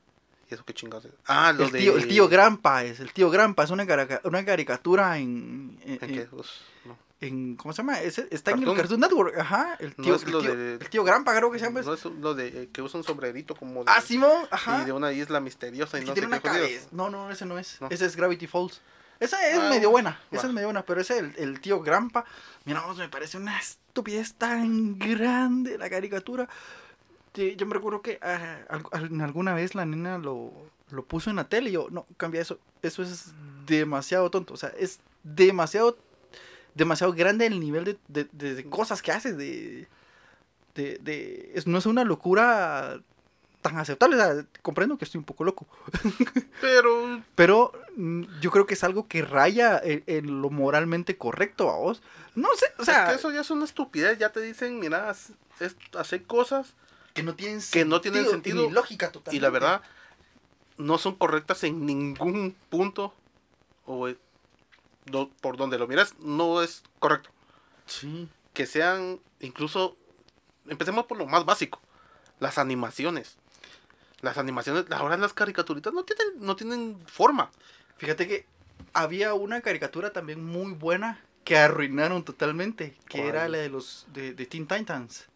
[0.51, 1.13] ¿Y eso qué chingados es?
[1.27, 1.79] Ah, los El de...
[1.81, 5.93] tío, el tío Grampa es, el tío Grampa es una, carica- una caricatura en, en,
[5.93, 6.23] ¿En qué?
[6.31, 6.49] Pues,
[6.85, 6.97] no.
[7.21, 8.01] En- ¿cómo se llama?
[8.01, 9.01] Es- está en el Cartoon.
[9.01, 11.59] Network, ajá, el No tío, es el lo tío, de- el tío Grampa creo que
[11.59, 11.83] se llama.
[11.83, 13.91] No es lo de eh, que usa un sombrerito como de...
[13.93, 14.83] ah, Simón, ajá.
[14.83, 16.69] Y de una isla misteriosa y no sé tiene qué jodidos.
[16.69, 16.89] cabeza.
[16.93, 17.81] No, no, ese no es.
[17.81, 17.89] No.
[17.91, 18.81] Ese es Gravity Falls.
[19.19, 20.19] Esa es Ah, medio buena.
[20.31, 20.83] Esa es medio buena.
[20.83, 22.25] Pero ese, el, el tío Grampa.
[22.65, 26.49] Mira, me parece una estupidez tan grande la caricatura.
[27.35, 30.53] Yo me recuerdo que ah, al- al- alguna vez la nena lo,
[30.91, 32.59] lo puso en la tele y yo, no, cambia eso.
[32.83, 33.27] Eso es
[33.67, 34.55] demasiado tonto.
[34.55, 35.99] O sea, es demasiado
[36.75, 39.33] demasiado grande el nivel de, de- de- de cosas que hace.
[39.35, 39.89] De,
[40.75, 43.01] de, de- es, no es una locura
[43.63, 44.17] tan aceptable.
[44.17, 45.67] O sea, comprendo que estoy un poco loco.
[46.61, 51.71] Pero Pero mm, yo creo que es algo que raya en, en lo moralmente correcto
[51.71, 52.03] a vos.
[52.35, 54.19] No sé, o sea, es que eso ya es una estupidez.
[54.19, 55.11] Ya te dicen, mira,
[55.99, 56.75] hacer cosas
[57.13, 59.35] que no tienen que no tienen sentido ni lógica total.
[59.35, 59.83] y la verdad
[60.79, 63.13] no son correctas en ningún punto
[63.85, 64.09] o
[65.07, 67.31] do- por donde lo miras no es correcto
[67.87, 68.29] Sí.
[68.53, 69.97] que sean incluso
[70.69, 71.81] empecemos por lo más básico
[72.39, 73.37] las animaciones
[74.21, 77.51] las animaciones ahora las caricaturitas no tienen no tienen forma
[77.97, 78.47] Fíjate que
[78.95, 83.29] había una caricatura también muy buena que arruinaron totalmente, que ¿Cuál?
[83.29, 85.27] era la de los de, de Teen Titans.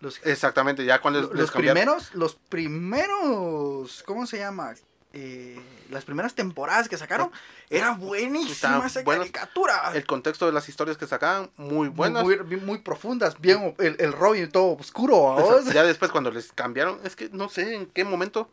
[0.00, 4.74] Los, exactamente ya cuando les, los cambiaron- primeros, los primeros, ¿cómo se llama?
[5.16, 7.30] Eh, las primeras temporadas que sacaron,
[7.70, 9.30] era buenísima Estaban esa buenas.
[9.30, 9.92] caricatura.
[9.94, 14.12] el contexto de las historias que sacaban muy buenas Muy, muy profundas, bien, el, el
[14.12, 15.36] Robin todo oscuro,
[15.72, 18.50] ya después cuando les cambiaron es que no sé en qué momento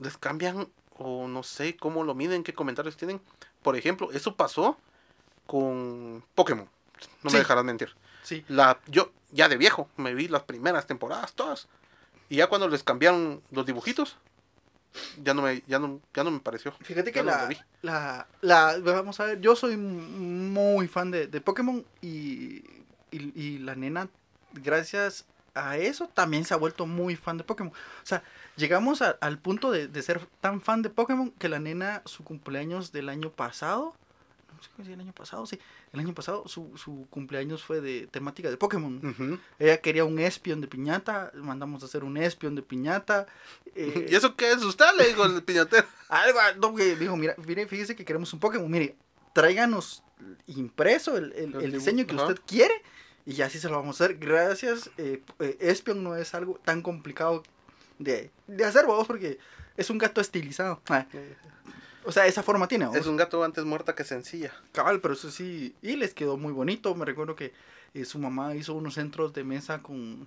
[0.00, 0.66] les cambian
[0.98, 3.20] o no sé cómo lo miden qué comentarios tienen
[3.62, 4.78] por ejemplo eso pasó
[5.46, 6.68] con Pokémon
[7.22, 7.34] no Sí.
[7.36, 8.44] me dejarás mentir Sí.
[8.48, 11.68] la yo ya de viejo me vi las primeras temporadas todas
[12.30, 14.16] y ya cuando les cambiaron los dibujitos
[15.22, 17.48] ya no me ya no ya no me pareció Fíjate que la,
[17.82, 22.62] la, la, vamos a ver, yo soy muy fan de, de Pokémon y,
[23.10, 24.08] y, y la nena,
[24.52, 27.72] gracias a eso, también se ha vuelto muy fan de Pokémon.
[27.72, 28.22] O sea,
[28.56, 32.24] llegamos a- al punto de, de ser tan fan de Pokémon que la nena, su
[32.24, 33.94] cumpleaños del año pasado,
[34.78, 35.58] no el año pasado, sí,
[35.92, 39.40] el año pasado su, su cumpleaños fue de temática de Pokémon.
[39.58, 43.26] Ella quería un espion de piñata, mandamos a hacer un espion de piñata.
[43.74, 47.34] eh, y eso qué es usted le digo el piñatero algo, no, que dijo, mira,
[47.46, 48.96] mire, fíjese que queremos un Pokémon, mire,
[49.32, 50.02] tráiganos
[50.46, 52.74] impreso el, el- El diseño que usted quiere
[53.26, 54.18] y así se lo vamos a hacer.
[54.18, 57.42] Gracias, eh, eh, Espion no es algo tan complicado
[57.98, 59.38] de, de hacer, vamos, porque
[59.76, 60.80] es un gato estilizado.
[60.88, 61.06] Ah,
[62.06, 64.52] o sea, esa forma tiene, es un gato antes muerta que sencilla.
[64.72, 66.94] Cabal, pero eso sí, y les quedó muy bonito.
[66.94, 67.52] Me recuerdo que
[67.94, 70.26] eh, su mamá hizo unos centros de mesa con,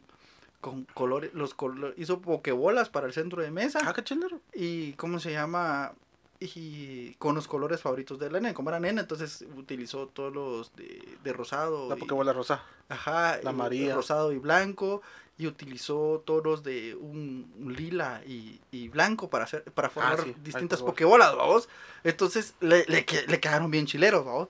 [0.61, 3.79] con colores, los colores, hizo pokebolas para el centro de mesa.
[3.85, 4.39] ah qué chilero.
[4.53, 5.93] Y cómo se llama
[6.41, 8.53] y con los colores favoritos de la nena.
[8.53, 12.63] Como era nena entonces utilizó todos los de, de rosado la y- pokebola rosa.
[12.87, 13.93] Ajá La María.
[13.95, 15.01] rosado y blanco
[15.39, 20.23] y utilizó toros de un, un lila y, y blanco para hacer para formar Ah,
[20.23, 21.69] sí, distintas pokebolas vamos
[22.04, 24.49] entonces le, le, que- le quedaron bien chileros vamos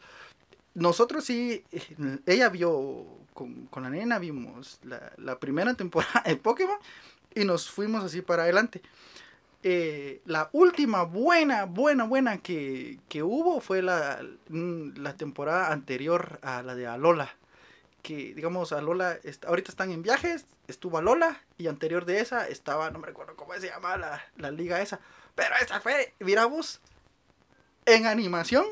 [0.73, 6.35] nosotros sí eh, ella vio con, con la nena vimos la, la primera temporada de
[6.35, 6.77] Pokémon
[7.35, 8.81] y nos fuimos así para adelante.
[9.61, 16.63] Eh, la última buena, buena, buena que, que hubo fue la, la temporada anterior a
[16.63, 17.35] la de Alola.
[18.01, 22.89] Que, digamos, Alola, est- ahorita están en viajes, estuvo Alola, y anterior de esa estaba,
[22.91, 24.99] no me recuerdo cómo se llama la, la liga esa,
[25.35, 26.79] pero esa fue, miramos,
[27.85, 28.65] en animación,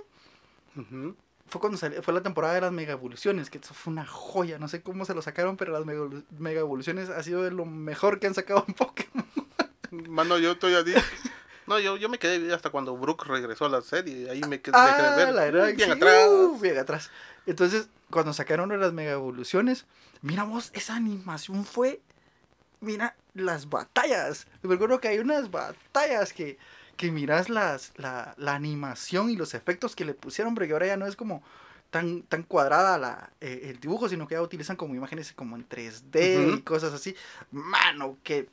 [1.47, 4.59] fue cuando salió, fue la temporada de las mega evoluciones, que eso fue una joya,
[4.59, 6.01] no sé cómo se lo sacaron, pero las mega,
[6.37, 9.25] mega evoluciones ha sido de lo mejor que han sacado en Pokémon.
[9.91, 10.93] Mano, yo estoy así.
[11.67, 14.29] No, yo, yo me quedé hasta cuando Brooke regresó a la serie.
[14.29, 15.33] Ahí me quedé Ah, ver.
[15.33, 16.27] la bien sí, atrás.
[16.29, 17.11] uh, bien atrás.
[17.45, 19.85] Entonces, cuando sacaron las mega evoluciones,
[20.21, 22.01] miramos, esa animación fue,
[22.79, 24.47] mira, las batallas.
[24.61, 26.57] Me recuerdo que hay unas batallas que,
[26.95, 30.97] que miras las, la, la animación y los efectos que le pusieron, porque ahora ya
[30.97, 31.43] no es como
[31.89, 35.67] tan, tan cuadrada la, eh, el dibujo, sino que ya utilizan como imágenes como en
[35.67, 37.15] 3D y cosas así.
[37.51, 38.49] Mano, qué,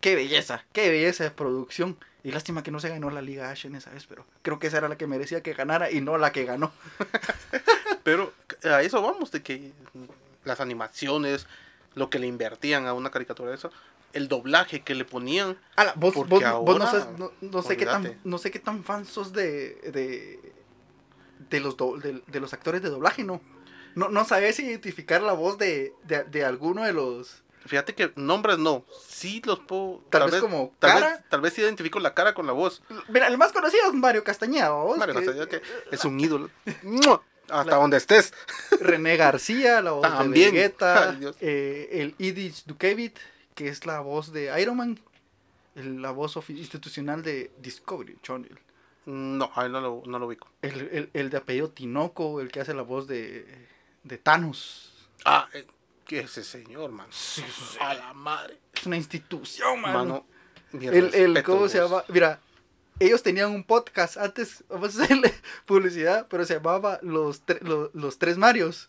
[0.00, 1.96] qué belleza, qué belleza de producción.
[2.24, 4.66] Y lástima que no se ganó la Liga Ash en esa vez, pero creo que
[4.66, 6.72] esa era la que merecía que ganara y no la que ganó.
[8.02, 8.32] Pero
[8.64, 9.72] a eso vamos, de que
[10.44, 11.46] las animaciones,
[11.94, 13.70] lo que le invertían a una caricatura de eso,
[14.12, 15.56] el doblaje que le ponían.
[15.76, 18.50] Ala, vos, Porque vos, vos no, ahora, sos- no, no sé qué tan, no sé
[18.50, 20.40] qué tan fan sos de, de,
[21.50, 23.40] de los, do- de, de los actores de doblaje, ¿no?
[23.94, 27.42] No, no sabes identificar la voz de, de, de alguno de los...
[27.68, 30.02] Fíjate que nombres no, sí los puedo.
[30.10, 31.10] Tal vez como tal cara.
[31.16, 32.82] Vez, tal vez sí identifico la cara con la voz.
[33.08, 34.98] Mira, el más conocido es Mario Castañeda, ¿vos?
[34.98, 35.62] Mario que- Castañeda, que
[35.94, 36.50] es un ídolo.
[37.50, 38.32] Hasta La- donde estés.
[38.80, 40.52] René García, la voz También.
[40.52, 43.18] de Vegeta, Ay, eh, el Idich Dukevit,
[43.54, 45.00] que es la voz de Iron Man,
[45.74, 48.58] el- la voz institucional de Discovery Channel,
[49.06, 50.46] No, a él no lo, no lo ubico.
[50.62, 53.46] el, el- el de apellido Tinoco, el que hace la voz de,
[54.04, 54.92] de Thanos.
[55.24, 55.66] Ah, eh,
[56.08, 57.10] que ese señor, mano.
[57.80, 58.58] A la madre.
[58.74, 60.24] Es una institución, mano.
[60.72, 62.02] Mano, el, ¿cómo se llama?
[62.08, 62.40] Mira,
[62.98, 65.32] ellos tenían un podcast antes, vamos a hacerle
[65.66, 68.88] publicidad, pero se llamaba Los, tre- lo- los Tres Marios.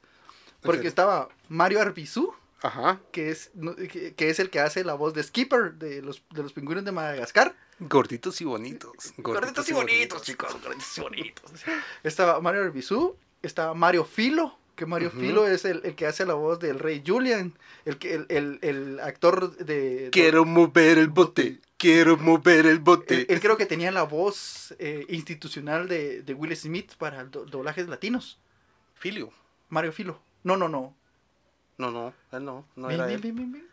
[0.61, 2.99] Porque estaba Mario Arbizu, Ajá.
[3.13, 3.51] que es,
[3.91, 6.83] que, que es el que hace la voz de Skipper de los, de los pingüinos
[6.83, 7.55] de Madagascar.
[7.79, 9.13] Gorditos y bonitos.
[9.17, 11.51] Gorditos y bonitos, chicos, gorditos y bonitos.
[12.03, 15.11] Estaba Mario Arbizu, estaba Mario Filo, que Mario.
[15.11, 17.53] Filo es el, el que hace la voz del rey Julian,
[17.85, 20.09] el, que, el, el, el actor de...
[20.11, 21.59] Quiero mover el bote.
[21.77, 23.21] Quiero mover el bote.
[23.21, 27.45] Él, él creo que tenía la voz eh, institucional de, de Will Smith para do-
[27.45, 28.39] doblajes latinos.
[28.95, 29.31] Filio.
[29.69, 30.19] Mario Filo.
[30.43, 30.95] No, no, no.
[31.77, 32.65] No, no, él no.
[32.75, 33.21] No bien, era bien, él.
[33.21, 33.67] bien, bien, bien.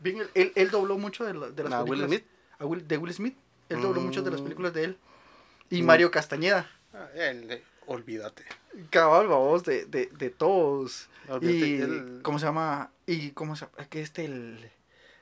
[0.00, 2.08] Bien, él, él, él dobló mucho de, la- de las Ah, Will películas.
[2.20, 2.24] Smith.
[2.58, 3.36] a Will- de Will Smith.
[3.68, 4.44] Él dobló muchas de las Mm.
[4.44, 4.96] películas de él.
[5.70, 5.86] Y Mm.
[5.86, 6.68] Mario Castañeda.
[6.94, 8.44] Ah, él, olvídate.
[8.90, 11.08] Cabal, babos, de, de, de todos.
[11.28, 12.90] Olvídate, Y, ¿cómo se llama?
[13.06, 13.88] Y, ¿cómo se llama?
[13.88, 14.70] Que este, el,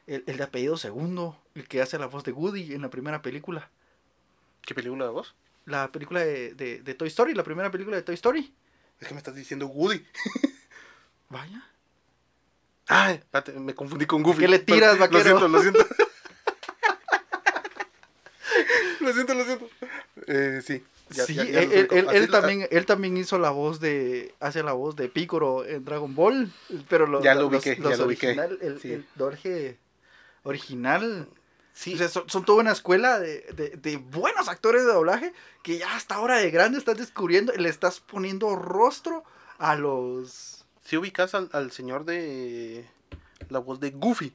[0.06, 3.22] el, el de apellido segundo, el que hace la voz de Woody en la primera
[3.22, 3.70] película.
[4.62, 5.34] ¿Qué película de vos?
[5.66, 8.54] La película de, de, de Toy Story, la primera película de Toy Story.
[9.00, 10.04] Es que me estás diciendo Woody.
[11.28, 11.66] Vaya.
[12.86, 14.40] Ay, espérate, me confundí con Goofy.
[14.40, 15.18] ¿Qué le tiras, Pero- vaquero?
[15.18, 15.86] Lo siento, lo siento.
[19.00, 19.68] lo siento, lo siento.
[20.26, 20.82] Eh, sí.
[21.10, 24.62] Ya- sí, ya- ya él, los él- también, él también hizo la voz de, hace
[24.62, 26.52] la voz de Piccolo en Dragon Ball,
[26.88, 28.92] pero lo, Ya lo los- ubiqué, los ya lo ubiqué, original, el, sí.
[28.92, 29.78] el doblaje
[30.42, 31.28] original,
[31.72, 35.32] Sí, o sea, son, son toda una escuela de, de- de buenos actores de doblaje
[35.62, 39.22] que ya hasta ahora de grande estás descubriendo, le estás poniendo rostro
[39.58, 40.66] a los...
[40.84, 42.84] sí ubicas al, al señor de
[43.48, 44.34] la voz de Goofy,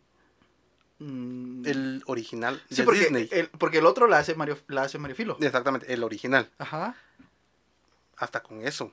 [1.06, 3.30] el original sí, de porque Disney.
[3.32, 5.38] el, porque el otro la hace Mario, la hace Mario Filo.
[5.40, 6.50] Exactamente, el original.
[6.58, 6.96] Ajá.
[8.18, 8.92] Hasta con eso.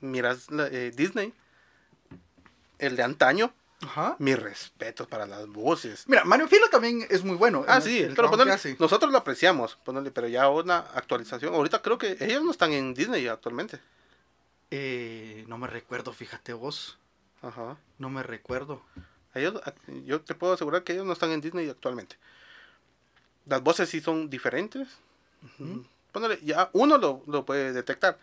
[0.00, 1.32] Miras la- eh, Disney,
[2.78, 3.52] el de antaño,
[3.82, 4.16] Ajá.
[4.18, 6.04] mis respetos para las voces.
[6.08, 7.64] Mira, Mario Filo también es muy bueno.
[7.68, 11.54] Ah, sí, el pero ponerle, nosotros lo apreciamos, ponerle, pero ya una actualización.
[11.54, 13.78] Ahorita creo que ellos no están en Disney actualmente.
[14.70, 16.98] Eh, no me recuerdo, fíjate vos.
[17.42, 17.76] Ajá.
[17.98, 18.82] No me recuerdo.
[19.34, 19.60] Ellos,
[20.04, 22.16] yo te puedo asegurar que ellos no están en Disney actualmente.
[23.46, 24.88] Las voces sí son diferentes.
[26.12, 28.18] Póngale, ya uno lo, lo puede detectar.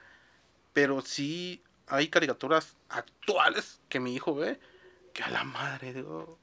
[0.73, 4.59] Pero sí hay caricaturas actuales que mi hijo ve
[5.13, 6.37] que a la madre digo.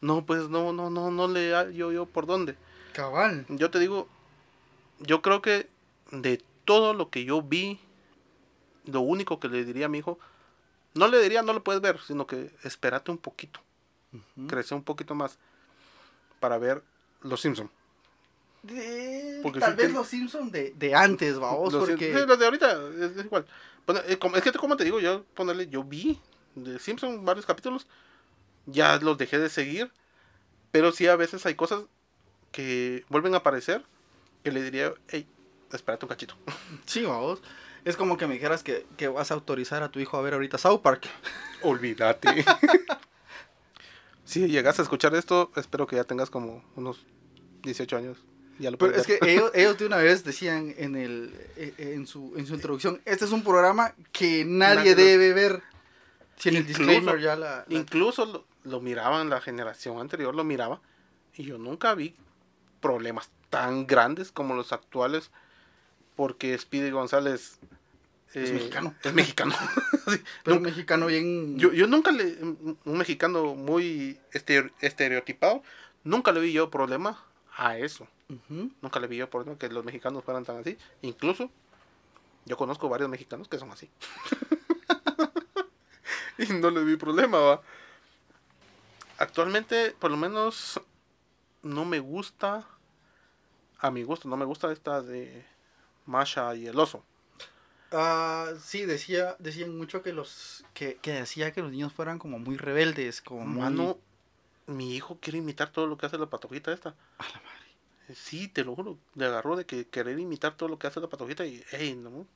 [0.00, 2.56] No, pues no, no, no, no le hallo yo por dónde.
[2.92, 3.46] Cabal.
[3.48, 4.08] Yo te digo,
[4.98, 5.68] yo creo que
[6.10, 7.78] de todo lo que yo vi,
[8.84, 10.18] lo único que le diría a mi hijo,
[10.94, 13.60] no le diría no lo puedes ver, sino que espérate un poquito,
[14.12, 14.46] Ujú.
[14.48, 15.38] crece un poquito más
[16.40, 16.82] para ver
[17.22, 17.70] Los Simpson.
[18.62, 22.12] De- Porque tal sí vez los Simpsons de, de antes, vamos, Los, porque...
[22.18, 23.46] sí, los de ahorita es, es igual.
[23.86, 26.18] Bueno, eh, como- es que como te digo, yo ponerle, yo vi
[26.54, 27.86] de Simpson varios capítulos,
[28.66, 29.92] ya los dejé de seguir,
[30.72, 31.84] pero sí a veces hay cosas
[32.50, 33.84] que vuelven a aparecer
[34.42, 35.28] que le diría, hey,
[35.72, 36.34] espérate un cachito.
[36.86, 37.40] Sí, vamos.
[37.84, 40.34] Es como que me dijeras que, que vas a autorizar a tu hijo a ver
[40.34, 41.06] ahorita South Park.
[41.62, 42.44] Olvídate.
[44.26, 47.06] si llegas a escuchar esto, espero que ya tengas como unos
[47.62, 48.18] 18 años.
[48.58, 52.06] Ya lo Pero es que ellos, ellos de una vez decían en el eh, en
[52.06, 55.62] su en su introducción, este es un programa que nadie debe ver.
[56.36, 60.34] Si en el Incluso- disclaimer ya la, la- Incluso lo, lo miraban la generación anterior,
[60.34, 60.80] lo miraba.
[61.34, 62.14] Y yo nunca vi
[62.80, 65.30] problemas tan grandes como los actuales.
[66.14, 67.58] Porque Speedy González
[68.42, 68.94] Es eh, mexicano.
[69.02, 69.54] Es mexicano.
[70.06, 72.36] Sí, pero un mexicano bien yo, yo nunca le.
[72.40, 75.62] Un mexicano muy estere- estereotipado.
[76.04, 77.24] Nunca le vi yo problema
[77.56, 78.06] a eso.
[78.48, 80.76] Nunca le vi yo problema que los mexicanos fueran tan así.
[81.02, 81.50] Incluso
[82.44, 83.90] yo conozco varios mexicanos que son así.
[86.38, 87.62] y no le vi problema, va.
[89.18, 90.80] Actualmente, por lo menos,
[91.62, 92.64] no me gusta.
[93.78, 95.44] A mi gusto, no me gusta esta de
[96.06, 97.02] Masha y el oso.
[97.92, 102.38] Ah, sí, decía, decían mucho que los que, que decía que los niños fueran como
[102.38, 103.98] muy rebeldes, como muy- Mano,
[104.66, 106.90] mi hijo quiere imitar todo lo que hace la patojita esta.
[107.18, 108.14] A la madre.
[108.14, 108.98] Sí, te lo juro.
[109.14, 112.26] Le agarró de que querer imitar todo lo que hace la patojita y, hey, no.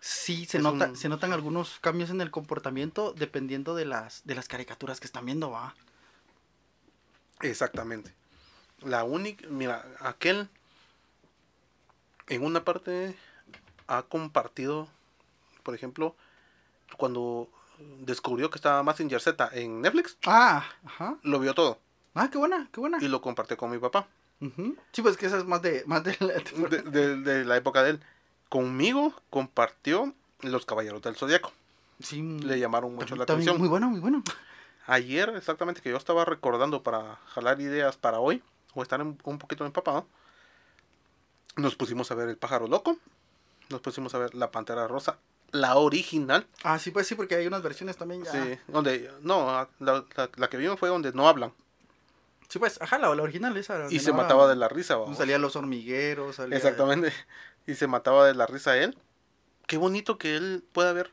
[0.00, 4.22] Sí, se Es nota, un- se notan algunos cambios en el comportamiento dependiendo de las
[4.24, 5.74] de las caricaturas que están viendo, va.
[7.40, 8.14] Exactamente.
[8.82, 10.48] La única, mira, aquel
[12.28, 13.16] en una parte
[13.88, 14.88] ha compartido,
[15.62, 16.14] por ejemplo,
[16.96, 17.48] cuando
[18.00, 21.16] descubrió que estaba Mazinger Z en Netflix, Ah, ajá.
[21.22, 21.78] lo vio todo
[22.14, 22.98] Ah, qué buena, qué buena.
[23.00, 24.08] y lo compartió con mi papá,
[24.40, 24.76] Ujú.
[24.92, 26.34] Sí, pues que esa es más de más de la-
[26.70, 28.00] de, de- de la época de él.
[28.50, 31.52] Conmigo compartió Los Caballeros del Zodíaco.
[32.00, 33.58] Sí, Le llamaron mucho también- la atención.
[33.58, 34.22] Muy bueno, muy bueno.
[34.86, 38.42] Ayer, exactamente, que yo estaba recordando para jalar ideas para hoy,
[38.74, 40.06] o estar un, un poquito empapado,
[41.56, 42.98] nos pusimos a ver El Pájaro Loco,
[43.68, 45.18] nos pusimos a ver La Pantera Rosa,
[45.52, 48.32] la original, Ah, sí, pues sí, porque hay unas versiones también ya.
[48.32, 51.52] sí, donde, no, la, la- la que vimos fue donde no hablan,
[52.48, 53.88] Sí, pues, ajá, la, la original esa.
[53.90, 55.16] y se no mataba de la risa, vamos.
[55.18, 57.12] Salían los hormigueros, salía- exactamente,
[57.66, 58.96] y se mataba de la risa él.
[59.66, 61.12] Qué bonito que él pueda ver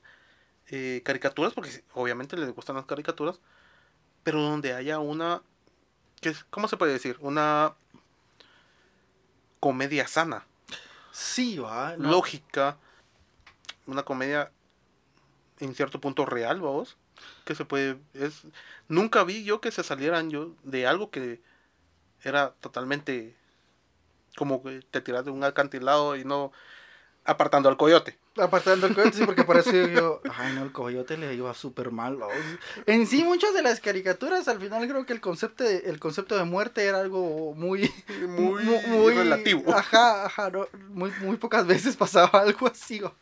[0.68, 3.40] eh, caricaturas, porque obviamente le gustan las caricaturas,
[4.24, 5.42] pero donde haya una,
[6.22, 6.44] ¿qué es?
[6.52, 7.18] ¿cómo se puede decir?
[7.20, 7.74] Una
[9.60, 10.46] comedia sana,
[11.14, 11.96] Sí, va.
[11.96, 12.78] lógica,
[13.86, 14.52] una comedia
[15.60, 16.98] en cierto punto real, vamos,
[17.46, 18.42] que se puede, es,
[18.88, 21.40] nunca vi yo que se salieran yo de algo que
[22.24, 23.36] era totalmente
[24.36, 26.52] como que te tiras de un acantilado y no
[27.26, 28.18] apartando al coyote.
[28.38, 30.22] Apartando el coyote, sí, porque pareció yo.
[30.38, 32.18] Ay, no, el coyote le iba súper mal.
[32.20, 32.28] ¿no?
[32.86, 36.36] En sí, muchas de las caricaturas, al final creo que el concepto de, el concepto
[36.38, 37.92] de muerte era algo muy.
[38.28, 39.74] Muy, mu- muy- relativo.
[39.74, 43.00] Ajá, ajá, no, muy, muy pocas veces pasaba algo así.
[43.00, 43.14] ¿no?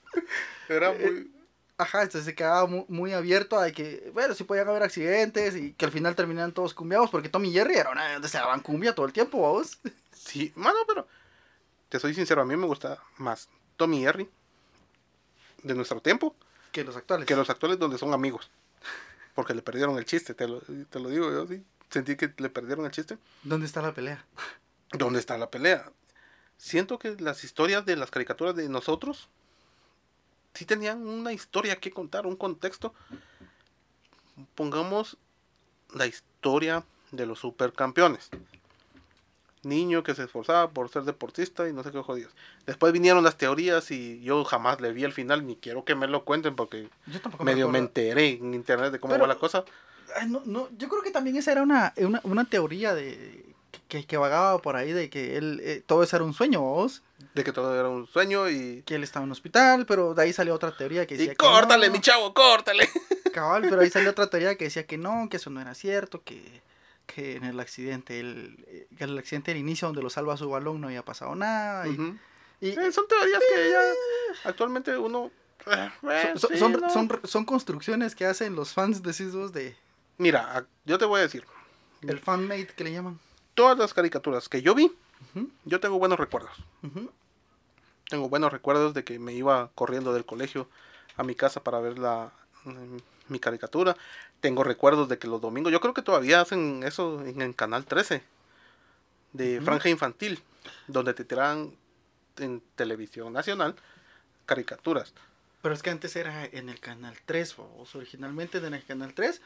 [0.70, 1.32] Era Eh, muy...
[1.78, 5.74] Ajá, entonces se quedaba muy, muy abierto a que, bueno, sí podían haber accidentes y
[5.74, 8.60] que al final terminaran todos cumbiados, porque Tommy y Jerry era una donde se daban
[8.60, 9.80] cumbia todo el tiempo, vamos.
[10.14, 11.08] Sí, mano, pero
[11.90, 14.30] te soy sincero, a mí me gusta más Tommy y Jerry
[15.64, 16.36] de nuestro tiempo
[16.72, 17.26] Que los actuales.
[17.28, 18.50] que los actuales donde son amigos.
[19.36, 21.64] Porque le perdieron el chiste, te lo, te lo digo yo, sí.
[21.90, 23.18] Sentí que le perdieron el chiste.
[23.44, 24.26] ¿Dónde está la pelea?
[24.94, 25.92] ¿Dónde está la pelea?
[26.58, 29.30] Siento que las historias de las caricaturas de nosotros
[30.54, 32.94] sí tenían una historia que contar, un contexto.
[34.56, 35.18] Pongamos
[35.94, 38.30] la historia de los supercampeones.
[39.63, 42.34] Niño que se esforzaba por ser deportista y no sé qué jodidos.
[42.65, 46.08] Después vinieron las teorías y yo jamás le vi el final, ni quiero que me
[46.08, 46.89] lo cuenten porque
[47.39, 49.63] me medio me enteré en internet de cómo Pero- va la cosa.
[50.28, 53.45] No, no, yo creo que también esa era una, una, una teoría de
[53.88, 57.02] que, que vagaba por ahí de que él eh, todo eso era un sueño, vos,
[57.34, 58.82] De que todo era un sueño y...
[58.86, 61.32] que él estaba en un hospital, pero de ahí salió otra teoría que Y decía
[61.34, 62.89] que córtale, no, mi chavo, córtale.
[63.32, 66.21] cabal, pero ahí salió otra teoría que decía que no, que eso no era cierto,
[66.24, 66.62] que,
[67.13, 70.80] que en el accidente, el, eh, el accidente del inicio donde lo salva su balón
[70.82, 71.88] no había pasado nada.
[71.88, 72.17] Y, Ujú.
[72.62, 75.32] y- Eh, son teorías que ya actualmente uno...
[75.65, 75.89] eh,
[76.38, 76.89] son, sí, son, no.
[76.89, 79.76] son, son construcciones que hacen los fans de esos de
[80.17, 81.45] Mira, yo te voy a decir,
[82.04, 83.19] el fanmade que le llaman.
[83.56, 84.91] todas las caricaturas que yo vi,
[85.65, 86.52] yo tengo buenos recuerdos.
[88.10, 90.67] Tengo buenos recuerdos de que me iba corriendo del colegio
[91.17, 92.32] a mi casa para ver la,
[92.65, 92.97] mm,
[93.32, 93.98] mi caricatura.
[94.39, 97.86] Tengo recuerdos de que los domingos, yo creo que todavía hacen eso en el canal
[97.86, 98.22] 13
[99.34, 100.39] de franja infantil,
[100.88, 101.74] donde te tiran
[102.38, 103.76] en televisión nacional
[104.46, 105.13] caricaturas.
[105.62, 109.41] Pero es que antes era en el canal 3, vos, originalmente en el canal 3.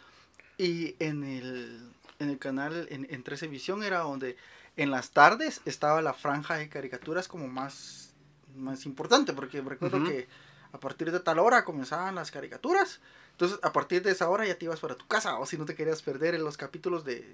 [0.57, 4.37] Y en el, en el canal, en, en 13 Visión, era donde
[4.77, 8.13] en las tardes estaba la franja de caricaturas como más,
[8.55, 9.33] más importante.
[9.33, 10.27] Porque recuerdo que
[10.71, 13.01] a partir de tal hora comenzaban las caricaturas.
[13.35, 15.65] Entonces, a partir de esa hora ya te ibas para tu casa, o si no
[15.65, 17.27] te querías perder en los capítulos de,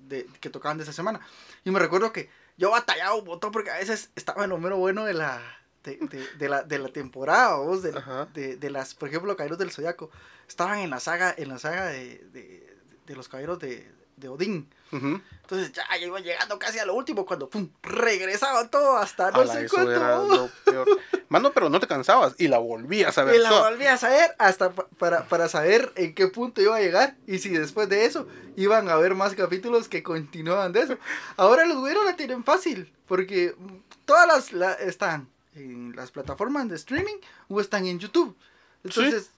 [0.00, 1.20] de- que tocaban de esa semana.
[1.64, 4.76] Y me recuerdo que yo batallaba un montón porque a veces estaba en lo mero
[4.78, 5.40] bueno de la,
[5.84, 7.92] de, de- de la, de la temporada, vos, de,
[8.34, 10.10] de, de las, por ejemplo, Caballeros del Zodiaco.
[10.48, 12.76] Estaban en la saga, en la saga de, de,
[13.06, 14.68] de los Caballeros de, de Odín.
[14.92, 19.52] Entonces ya, iba llegando casi a lo último cuando pum, regresaba todo hasta no Ala,
[19.54, 19.90] sé cuánto.
[19.90, 20.86] era lo peor.
[21.28, 23.34] Mano, pero no te cansabas y la volvías a ver.
[23.34, 23.70] Y la toda.
[23.70, 27.38] volví a saber hasta pa- para, para saber en qué punto iba a llegar y
[27.40, 30.98] si después de eso iban a haber más capítulos que continuaban de eso.
[31.36, 33.56] Ahora los güeros la tienen fácil porque
[34.04, 37.16] todas las la- están en las plataformas de streaming
[37.48, 38.36] o están en YouTube.
[38.84, 39.30] Entonces,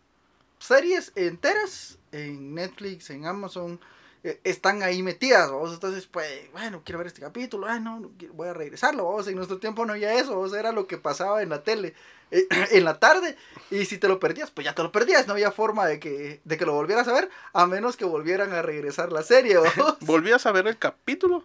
[0.59, 3.81] series enteras en Netflix, en Amazon,
[4.45, 5.51] están ahí metidas.
[5.51, 5.73] ¿vamos?
[5.75, 9.05] Entonces, pues, bueno, quiero ver este capítulo, ay, no, no quiero- voy a regresarlo.
[9.05, 9.27] ¿vamos?
[9.29, 10.53] En nuestro tiempo no había eso, ¿vamos?
[10.55, 11.95] era lo que pasaba en la tele
[12.31, 13.37] eh, en la tarde.
[13.71, 15.27] Y si te lo perdías, pues ya te lo perdías.
[15.27, 18.53] No había forma de que, de que lo volvieras a ver, a menos que volvieran
[18.53, 19.57] a regresar la serie.
[19.77, 19.97] ¿vamos?
[20.01, 21.45] Volvías a ver el capítulo.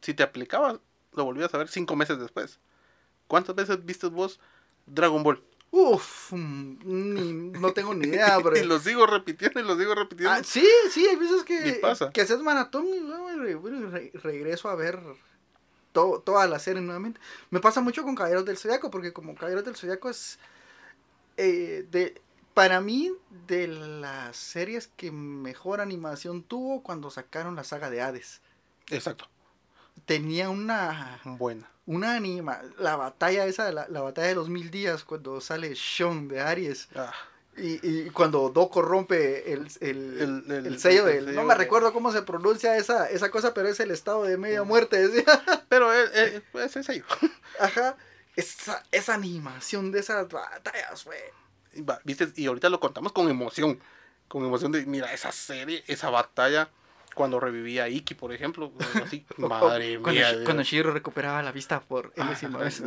[0.00, 0.78] Si te aplicabas,
[1.12, 2.58] lo volvías a ver cinco meses después.
[3.28, 4.40] ¿Cuántas veces viste vos
[4.86, 5.42] Dragon Ball?
[5.74, 8.56] Uf, ni- no tengo ni idea, pero...
[8.58, 10.30] y lo sigo repitiendo y lo sigo repitiendo.
[10.34, 12.10] Ah, sí, sí, hay veces que, pasa.
[12.12, 13.00] que haces maratón y
[13.38, 15.00] re- bueno, re- regreso a ver
[15.92, 17.20] to- toda la serie nuevamente.
[17.50, 20.38] Me pasa mucho con Caballeros del Zodiaco, porque como Caballeros del Zodiaco es,
[21.38, 22.20] eh, de,
[22.52, 23.10] para mí,
[23.46, 28.42] de las series que mejor animación tuvo cuando sacaron la saga de Hades.
[28.90, 29.26] Exacto.
[30.04, 31.70] Tenía una, Buena.
[31.86, 36.28] una anima, la batalla esa, la, la batalla de los mil días, cuando sale Sean
[36.28, 36.88] de Aries.
[36.94, 37.12] Ah,
[37.56, 41.24] Y, y cuando Doko rompe el, el, El- el- el sello el del...
[41.26, 44.36] sello no me recuerdo cómo se pronuncia esa, esa cosa, pero es el estado de
[44.38, 45.24] media muerte, decía.
[45.68, 47.04] pero es ello.
[47.60, 47.96] Ajá.
[48.36, 51.16] Esa, esa animación de esas batallas, fue...
[51.74, 52.28] Y va, ¿viste?
[52.36, 53.78] Y ahorita lo contamos con emoción.
[54.28, 56.70] Con emoción de, mira, esa serie, esa batalla,
[57.14, 58.72] cuando revivía a Iki, por ejemplo.
[59.02, 60.44] Así, madre cuando, mía.
[60.44, 62.82] Cuando Shiro recuperaba la vista por Ah, vez.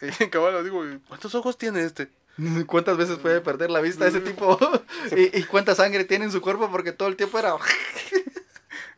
[0.30, 2.08] Cabal, digo, ¿cuántos ojos tiene este?
[2.66, 4.58] ¿Cuántas veces puede perder la vista ese tipo?
[5.14, 6.70] ¿Y, y cuánta sangre tiene en su cuerpo?
[6.70, 7.54] Porque todo el tiempo era...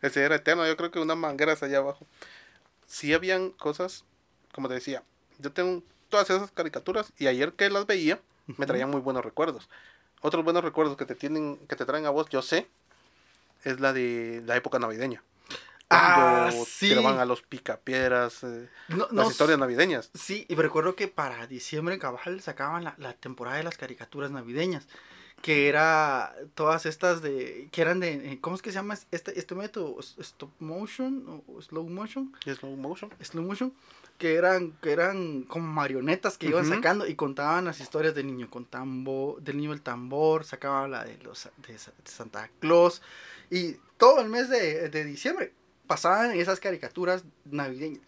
[0.01, 2.07] Ese era eterno, yo creo que una manguera allá abajo.
[2.87, 4.05] Sí habían cosas,
[4.53, 5.05] como te decía,
[5.39, 8.21] yo tengo todas esas caricaturas y ayer que las veía
[8.59, 9.69] me traían muy buenos recuerdos.
[10.21, 12.69] Otros buenos recuerdos que te tienen, que te traen a vos, yo sé,
[13.65, 15.23] es la de la época navideña.
[15.95, 16.89] Ah, sí.
[16.89, 20.11] tiraban a los picapiedras, eh, No, las historias navideñas.
[20.15, 23.77] Sí, y me recuerdo que para diciembre en Cabal sacaban la, la temporada de las
[23.77, 24.89] caricaturas navideñas.
[25.43, 27.69] Que era todas estas de.
[27.73, 28.13] que eran de.
[28.33, 29.97] eh, ¿Cómo es que se llama este, este método?
[30.01, 31.43] ¿Stop motion?
[31.49, 32.33] ¿O slow motion?
[32.45, 33.11] Slow motion.
[33.21, 33.75] Slow motion.
[34.19, 38.49] Que eran, que eran como marionetas que iban sacando y contaban las historias del niño
[38.51, 43.03] con tambor, del niño el tambor, sacaban la de los de Santa Claus.
[43.53, 45.53] Y todo el mes de, de diciembre
[45.87, 48.01] pasaban esas caricaturas navideñas.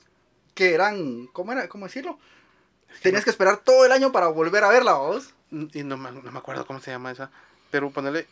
[0.54, 1.68] Que eran, ¿cómo era?
[1.68, 2.18] ¿Cómo decirlo?
[3.02, 5.34] Tenías que esperar todo el año para volver a verla, vos.
[5.50, 7.30] Y no me, no me acuerdo cómo se llama esa.
[7.70, 8.26] Pero ponerle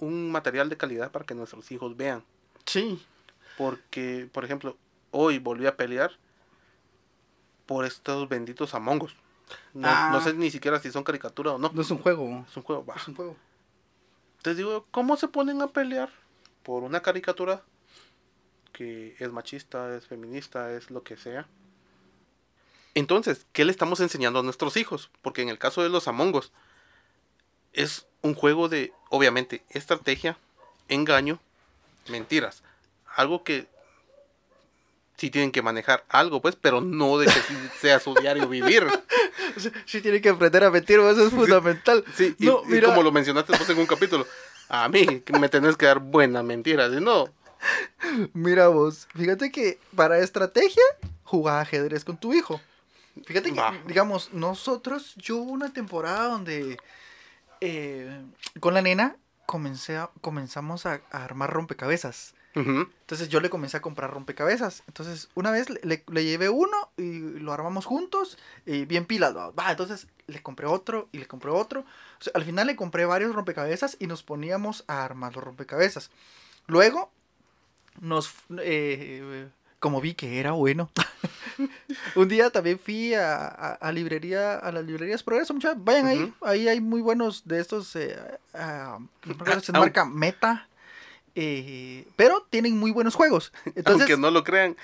[0.00, 2.22] un material de calidad para que nuestros hijos vean.
[2.66, 3.02] Sí.
[3.56, 4.76] Porque, por ejemplo,
[5.12, 6.10] hoy volví a pelear
[7.66, 9.14] por estos benditos Among Us.
[9.72, 10.10] No, Ah.
[10.12, 11.70] no sé ni siquiera si son caricatura o no.
[11.72, 12.44] No es un juego.
[12.48, 12.84] Es un juego.
[12.84, 12.96] va.
[12.96, 13.36] Es un juego.
[14.38, 16.10] Entonces digo, ¿cómo se ponen a pelear
[16.64, 17.62] por una caricatura
[18.72, 21.46] que es machista, es feminista, es lo que sea?
[22.94, 25.10] Entonces, ¿qué le estamos enseñando a nuestros hijos?
[25.22, 26.52] Porque en el caso de los Among Us,
[27.72, 30.38] es un juego de, obviamente, estrategia,
[30.88, 31.38] engaño,
[32.08, 32.62] mentiras.
[33.16, 33.66] Algo que
[35.16, 37.32] sí tienen que manejar algo, pues, pero no de que
[37.80, 38.86] sea su diario vivir.
[39.56, 42.04] Sí, sí tiene que aprender a mentir, vos, eso es fundamental.
[42.16, 42.88] Sí, y, No, y mira.
[42.88, 44.26] como lo mencionaste vos en un capítulo,
[44.68, 47.28] a mí que me tenés que dar buena mentira, si no,
[48.34, 50.82] Mira vos, fíjate que para estrategia
[51.22, 52.60] jugaba ajedrez con tu hijo.
[53.24, 56.76] Fíjate que, digamos, nosotros, yo hubo una temporada donde
[57.62, 58.22] eh,
[58.60, 62.34] con la nena comencé a- comenzamos a, a armar rompecabezas.
[62.54, 64.82] Entonces yo le comencé a comprar rompecabezas.
[64.86, 69.34] Entonces una vez le, le- le llevé uno y lo armamos juntos y bien pilas.
[69.36, 71.80] Va, entonces le compré otro y le compré otro.
[71.80, 76.10] O sea, al final le compré varios rompecabezas y nos poníamos a armar los rompecabezas.
[76.68, 77.10] Luego
[78.00, 78.30] nos...
[78.60, 79.48] eh,
[79.80, 80.90] como vi que era bueno.
[82.14, 85.82] un día también fui a, a, a librería, a las librerías Progreso, muchachos.
[85.84, 87.94] Vayan ahí, ahí hay muy buenos de estos.
[87.96, 88.16] Eh,
[88.54, 90.68] ah, si es Au- marca Meta.
[91.34, 93.52] Eh, pero tienen muy buenos juegos.
[93.64, 94.76] Entonces, aunque no lo crean,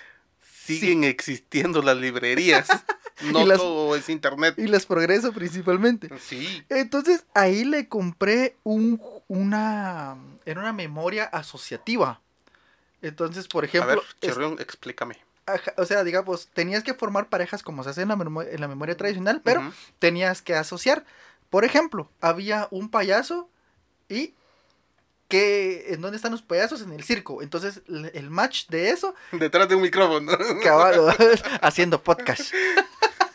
[0.42, 2.68] siguen existiendo las librerías.
[3.22, 4.54] No las- todo es internet.
[4.56, 6.08] y las Progreso principalmente.
[6.20, 6.64] Sí.
[6.70, 8.98] Entonces ahí le compré un,
[9.28, 12.22] una, era una memoria asociativa.
[13.02, 15.18] Entonces, por A ejemplo, ver, es- Chirrión, explícame.
[15.44, 18.58] ajá, o sea, digamos, tenías que formar parejas como se hace en la, memo- en
[18.58, 21.04] la memoria tradicional, pero tenías que asociar.
[21.50, 23.50] Por ejemplo, había un payaso
[24.08, 24.32] y
[25.30, 26.82] que ¿en dónde están los payasos?
[26.82, 27.40] En el circo.
[27.40, 30.36] Entonces, el match de eso, Detrás de un micrófono.
[30.62, 31.08] caballo,
[31.62, 32.52] haciendo podcast.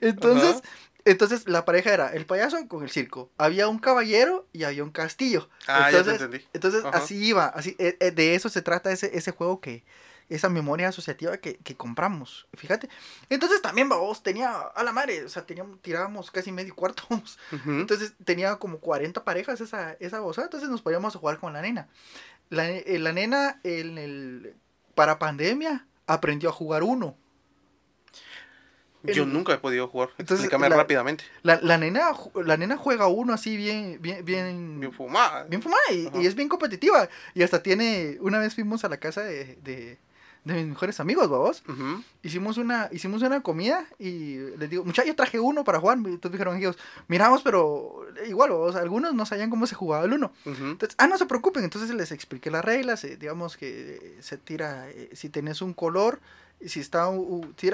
[0.00, 0.62] Entonces,
[1.04, 3.30] entonces la pareja era el payaso con el circo.
[3.36, 5.48] Había un caballero y había un castillo.
[5.66, 6.46] Ah, ya te entonces, entendí.
[6.52, 9.84] entonces así iba, así eh, eh, de eso se trata ese, ese juego que
[10.28, 12.46] esa memoria asociativa que, que compramos.
[12.54, 12.88] Fíjate.
[13.30, 17.04] Entonces también vos tenía a la madre, o sea, teníamos tirábamos casi medio cuarto.
[17.66, 21.88] Entonces tenía como 40 parejas esa esa entonces nos podíamos jugar con la nena.
[22.50, 24.54] La, eh, la nena en el
[24.94, 27.16] para pandemia aprendió a jugar uno.
[29.04, 30.10] Yo nunca he podido jugar.
[30.18, 31.24] Entonces, Explícame la- rápidamente.
[31.42, 35.44] La, la nena la nena juega uno así bien bien bien Bien fumada.
[35.44, 37.08] bien fumada y, y es bien competitiva.
[37.32, 39.98] Y hasta tiene, una vez fuimos a la casa de, de,
[40.54, 41.62] de mis mejores amigos, babos.
[42.22, 45.98] Hicimos una, hicimos una comida y les digo, muchachos, yo traje uno para jugar.
[45.98, 46.76] Y entonces dijeron ellos,
[47.06, 50.32] miramos, pero igual, babos, algunos no sabían cómo se jugaba el uno.
[50.44, 51.64] Entonces, ah, no se preocupen.
[51.64, 53.04] Entonces les expliqué las reglas.
[53.04, 56.20] eh, digamos que se tira, eh, si tenés un color,
[56.64, 57.04] si está,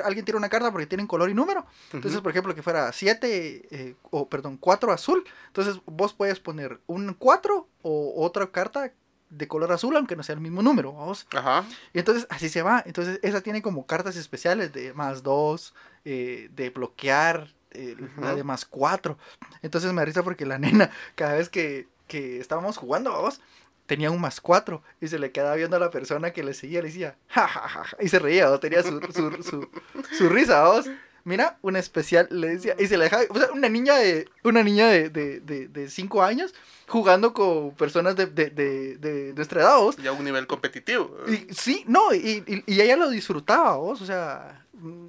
[0.04, 1.64] alguien tira una carta porque tienen color y número.
[1.92, 5.24] Entonces, por ejemplo, que fuera 7, o perdón, 4 azul.
[5.46, 8.92] Entonces, vos puedes poner un 4 o otra carta
[9.36, 10.92] de color azul, aunque no sea el mismo número.
[10.92, 11.26] ¿vamos?
[11.34, 11.64] Ajá.
[11.92, 12.82] Y entonces, así se va.
[12.86, 15.74] Entonces, esa tiene como cartas especiales de más 2,
[16.04, 19.18] de bloquear, eh, la de más 4.
[19.62, 23.40] Entonces, me da risa porque la nena, cada vez que, que estábamos jugando, vamos.
[23.86, 26.80] Tenía un más 4 y se le quedaba viendo a la persona que le seguía,
[26.80, 29.68] le decía, ja, ja, ja, ja", y se reía, tenía su, su, su,
[30.10, 30.86] su risa, vamos.
[31.24, 34.62] Mira, una especial, le decía, y se le dejaba, o sea, una niña de, una
[34.62, 36.54] niña de, de, de, de cinco años
[36.86, 39.96] jugando con personas de, de, de, de nuestra edad, vos.
[39.96, 41.16] Ya un nivel competitivo.
[41.26, 45.06] Y, sí, no, y, y, y ella lo disfrutaba, vos, o sea, mm,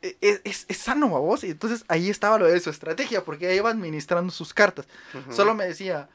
[0.00, 3.44] e- es, es, es sano, vos, y entonces ahí estaba lo de su estrategia, porque
[3.46, 4.86] ella iba administrando sus cartas.
[5.30, 6.08] Solo me decía,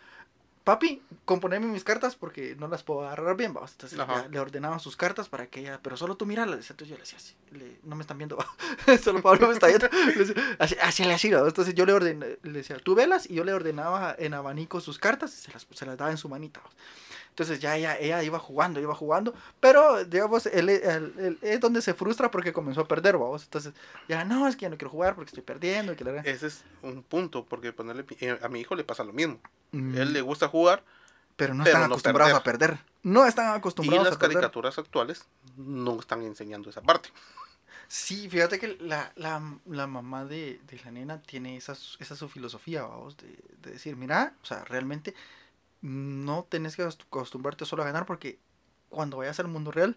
[0.66, 3.72] papi, componeme mis cartas porque no las puedo agarrar bien, vamos.
[3.72, 6.70] Entonces ya le ordenaba sus cartas para que ella, pero solo tú míralas.
[6.70, 8.38] Entonces yo le decía así, le- no me están viendo,
[9.04, 9.88] solo Pablo me está viendo.
[10.60, 11.48] Así, así le hacía, ¿va?
[11.48, 15.00] Entonces yo le ordené, le decía, tú velas y yo le ordenaba en abanico sus
[15.00, 16.60] cartas y se las, se las daba en su manita.
[16.60, 16.70] ¿va?
[17.30, 21.82] Entonces ya ella, ella iba jugando, iba jugando, pero digamos, él, él- él- es donde
[21.82, 23.44] se frustra porque comenzó a perder, vamos.
[23.44, 23.74] Entonces
[24.08, 25.92] ya no, es que ya no quiero jugar porque estoy perdiendo.
[25.92, 29.04] y que la- Ese es un punto, porque ponerle, eh, a mi hijo le pasa
[29.04, 29.38] lo mismo.
[29.76, 29.98] Mm.
[29.98, 30.84] Él le gusta jugar
[31.36, 32.72] pero no pero están no acostumbrados perder.
[32.72, 32.86] a perder.
[33.04, 34.36] No están y acostumbrados las a perder.
[34.38, 35.26] caricaturas actuales
[35.58, 37.10] no están enseñando esa parte.
[37.88, 42.16] Sí, fíjate que la, la, la mamá de, de la nena tiene esa, su- esa
[42.16, 45.14] su filosofía, vamos, de, de decir, mira, o sea, realmente
[45.82, 48.40] no tenés que acost- acostumbrarte solo a ganar porque
[48.90, 49.96] cuando vayas al mundo real,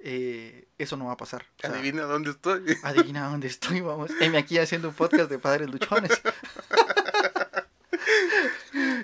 [0.00, 1.44] eh, eso no va a pasar.
[1.58, 2.64] O sea, Adivina dónde estoy.
[2.82, 4.10] adivina dónde estoy, vamos.
[4.20, 6.10] Heme aquí haciendo un podcast de padres luchones.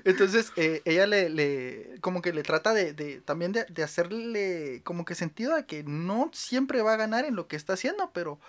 [0.07, 4.83] Entonces, eh, ella le, le, como que le trata de, de también de, de hacerle
[4.85, 8.11] como que sentido a que no siempre va a ganar en lo que está haciendo,
[8.13, 8.41] pero,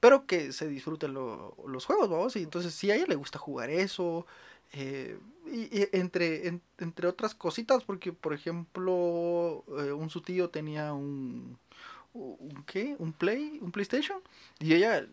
[0.00, 2.36] pero que se disfruten lo- los juegos, vamos.
[2.36, 4.26] Y entonces, sí, a ella le gusta jugar eso.
[4.72, 10.92] eh, y, entre, en- entre otras cositas, porque, por ejemplo, eh, un su tío tenía
[10.92, 11.56] un,
[12.14, 12.96] un ¿qué?
[12.98, 14.20] un play un PlayStation
[14.60, 15.06] y ella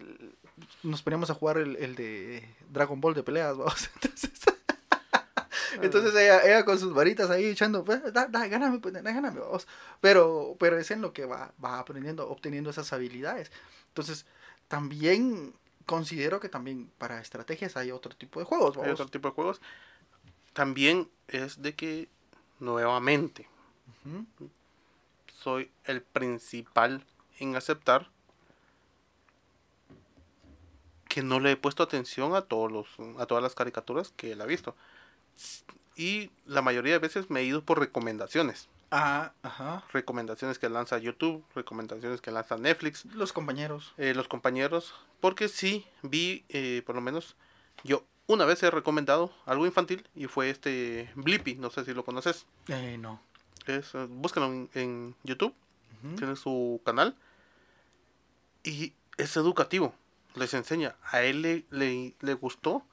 [0.84, 4.32] nos poníamos a jugar el, el de Dragon Ball de peleas vamos entonces
[5.82, 9.40] entonces ella, ella con sus varitas ahí echando pues, da, da, gáname pues, da, gáname
[9.40, 9.68] vamos
[10.02, 13.52] pero pero es en lo que va va aprendiendo obteniendo esas habilidades
[13.90, 14.26] entonces
[14.68, 15.54] también
[15.86, 19.00] considero que también para estrategias hay otro tipo de juegos Hay vamos.
[19.00, 19.62] otro tipo de juegos.
[20.54, 22.10] También es de que,
[22.60, 23.48] nuevamente,
[25.34, 27.04] soy el principal
[27.40, 28.10] en aceptar
[31.10, 32.88] que no le he puesto atención a todos los
[33.20, 34.76] a todas las caricaturas que él ha visto
[35.96, 40.98] y la mayoría de veces me he ido por recomendaciones ah ajá recomendaciones que lanza
[40.98, 46.96] YouTube recomendaciones que lanza Netflix los compañeros eh, los compañeros porque sí vi eh, por
[46.96, 47.36] lo menos
[47.84, 52.04] yo una vez he recomendado algo infantil y fue este Blippi no sé si lo
[52.06, 53.20] conoces eh, no
[53.68, 55.54] es eh, búscalo en, en YouTube
[56.04, 56.16] Ujú.
[56.16, 57.16] tiene su canal
[58.64, 59.94] y es educativo.
[60.36, 60.96] Les enseña.
[61.04, 62.84] A él le, le, le gustó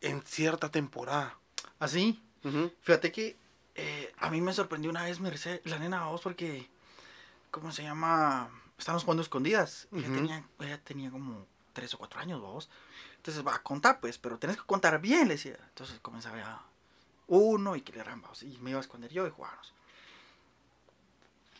[0.00, 1.38] en cierta temporada.
[1.78, 2.72] Así Ujú.
[2.80, 3.36] Fíjate que
[3.74, 6.68] eh, a mí me sorprendió una vez Merced, la nena vos porque,
[7.50, 8.48] ¿cómo se llama?
[8.78, 9.88] Estábamos jugando escondidas.
[9.92, 12.70] Ella, tenía, ella tenía como tres o cuatro años vos.
[13.16, 15.56] Entonces va a contar pues, pero tenés que contar bien, le decía.
[15.68, 16.62] Entonces comenzaba ya
[17.26, 18.42] uno y que le rambas.
[18.44, 19.72] Y me iba a esconder yo y jugábamos.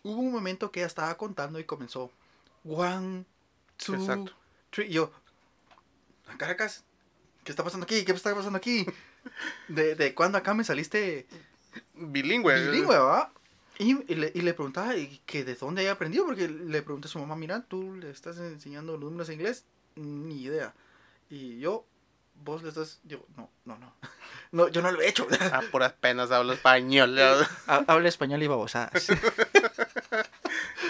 [0.05, 2.13] hubo un momento que ella estaba contando y comenzó
[2.65, 3.25] one,
[3.77, 4.33] two, Exacto.
[4.71, 4.87] three.
[4.87, 5.11] Y yo,
[6.39, 6.85] Caracas,
[7.43, 8.05] ¿qué está pasando aquí?
[8.05, 8.87] ¿Qué está pasando aquí?
[9.69, 11.27] ¿De, de cuándo acá me saliste
[11.95, 12.55] Bilingüe.
[12.69, 13.33] bilingüe, va?
[13.79, 17.09] Y, y le, y le preguntaba y que de dónde había aprendido, porque le pregunté
[17.09, 19.65] a su mamá, mira, tú le estás enseñando los números en inglés,
[19.97, 20.75] ni idea.
[21.29, 21.85] Y yo,
[22.43, 23.93] vos le estás, yo, no, no, no,
[24.53, 25.27] no yo no lo he hecho.
[25.53, 27.15] A puras penas hablo español.
[27.17, 27.35] Ya,
[27.67, 29.09] Ha- Habla español y babosadas.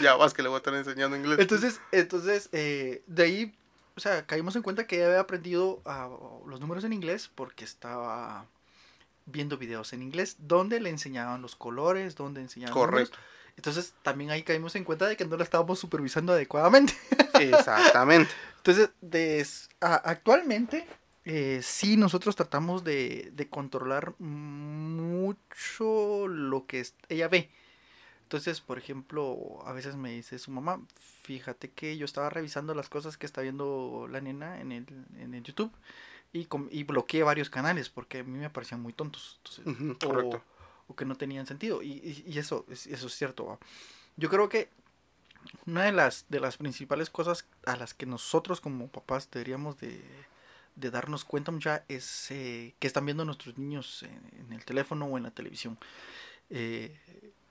[0.03, 1.39] ya vas que le voy a estar enseñando inglés.
[1.41, 3.59] Entonces, entonces eh, de ahí,
[3.97, 6.09] o sea, caímos en cuenta que ella había aprendido ah,
[6.47, 8.47] los números en inglés porque estaba
[9.25, 13.11] viendo videos en inglés donde le enseñaban los colores, donde enseñaban números.
[13.11, 13.19] Correcto.
[13.57, 16.93] Entonces, también ahí caímos en cuenta de que no la estábamos supervisando adecuadamente.
[17.41, 18.31] Exactamente.
[18.59, 20.87] Entonces, des- a- actualmente,
[21.25, 24.15] eh, sí nosotros tratamos de, de controlar
[25.07, 27.51] mucho lo que ella ve.
[28.27, 30.81] Entonces, por ejemplo, a veces me dice su mamá,
[31.23, 34.85] fíjate que yo estaba revisando las cosas que está viendo la nena en el,
[35.21, 35.71] en el YouTube
[36.33, 39.39] y, y bloqueé varios canales porque a mí me parecían muy tontos.
[39.39, 40.43] Entonces, o- correcto.
[40.89, 41.83] o que no tenían sentido.
[41.83, 43.47] Y, y- y eso, es, eso es cierto.
[43.47, 43.59] ¿va?
[44.17, 44.71] Yo creo que
[45.65, 50.03] una de las, de las principales cosas a las que nosotros como papás deberíamos de,
[50.75, 55.07] de darnos cuenta mucha es eh, que están viendo nuestros niños en, en el teléfono
[55.07, 55.79] o en la televisión.
[56.51, 56.99] Eh,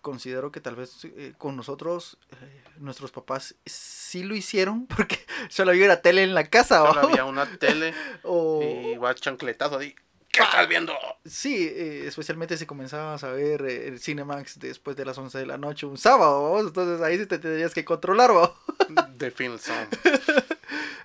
[0.05, 5.17] considero que tal vez eh, con nosotros, eh, nuestros papás sí lo hicieron porque
[5.49, 6.85] solo había una tele en la casa.
[6.85, 7.91] Solo había una tele
[8.23, 9.95] O- y va chancletazo ahí.
[10.31, 10.93] ¿Qué estás viendo?
[11.25, 15.57] Sí, eh, especialmente si comenzabas a ver el Cinemax después de las 11 de la
[15.57, 18.31] noche un sábado, entonces ahí sí te tendrías que controlar.
[19.17, 19.87] The Film Song.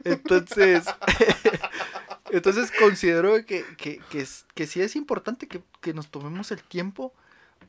[0.04, 0.84] Entonces,
[2.30, 7.14] entonces considero que, que, que, que sí es importante que, que nos tomemos el tiempo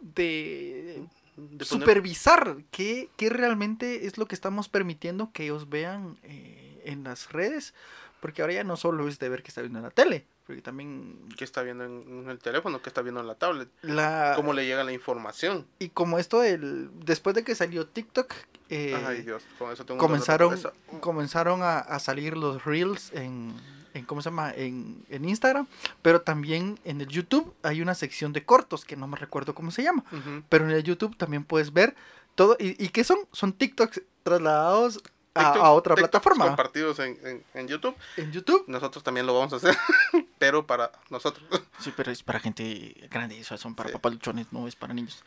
[0.02, 1.04] de
[1.50, 6.82] De poner- supervisar qué, qué realmente es lo que estamos permitiendo que ellos vean eh,
[6.86, 7.74] en las redes,
[8.20, 10.62] porque ahora ya no solo es de ver que está viendo en la tele, porque
[10.62, 12.82] también ¿Qué está viendo en, el teléfono?
[12.82, 13.70] ¿Qué está viendo en la tablet?
[13.82, 14.34] la...
[14.36, 15.66] ¿Cómo le llega la información?
[15.80, 16.90] Y como esto del...
[17.06, 18.34] Después de que salió TikTok,
[18.70, 20.58] eh, Ay, Dios, con eso tengo comenzaron,
[21.00, 23.54] comenzaron a, a salir los reels en,
[23.94, 24.52] en ¿cómo se llama?
[24.56, 25.68] En, en Instagram,
[26.02, 29.72] pero también en el YouTube hay una sección de cortos que no me recuerdo cómo
[29.72, 30.04] se llama,
[30.50, 31.96] pero en el YouTube también puedes ver
[32.36, 33.18] todo, ¿y, y qué son?
[33.34, 35.02] Son TikToks trasladados
[35.34, 36.46] a, TikToks- a otra TikToks plataforma.
[36.48, 37.96] compartidos en, en, en YouTube.
[38.18, 38.64] En YouTube.
[38.68, 39.78] Nosotros también lo vamos a hacer,
[40.40, 41.46] pero para nosotros.
[41.80, 43.94] Sí, pero es para gente grande, eso son para Sí.
[43.94, 45.24] papaluchones, no es para niños.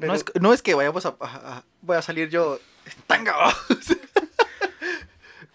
[0.00, 2.58] Pero- No, es, no es que vayamos a, a- a- voy a salir yo
[3.06, 3.34] tanga.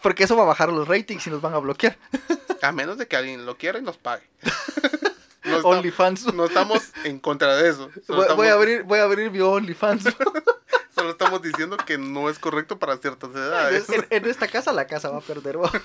[0.01, 1.97] Porque eso va a bajar los ratings y nos van a bloquear.
[2.61, 4.27] A menos de que alguien lo quiera y nos pague.
[5.43, 6.33] No, OnlyFans.
[6.33, 7.89] no estamos en contra de eso.
[8.09, 10.03] Voy, voy a abrir, voy a abrir mi OnlyFans.
[10.93, 13.87] solo estamos diciendo que no es correcto para ciertas edades.
[13.89, 15.81] en, en esta casa la casa va a perder vamos.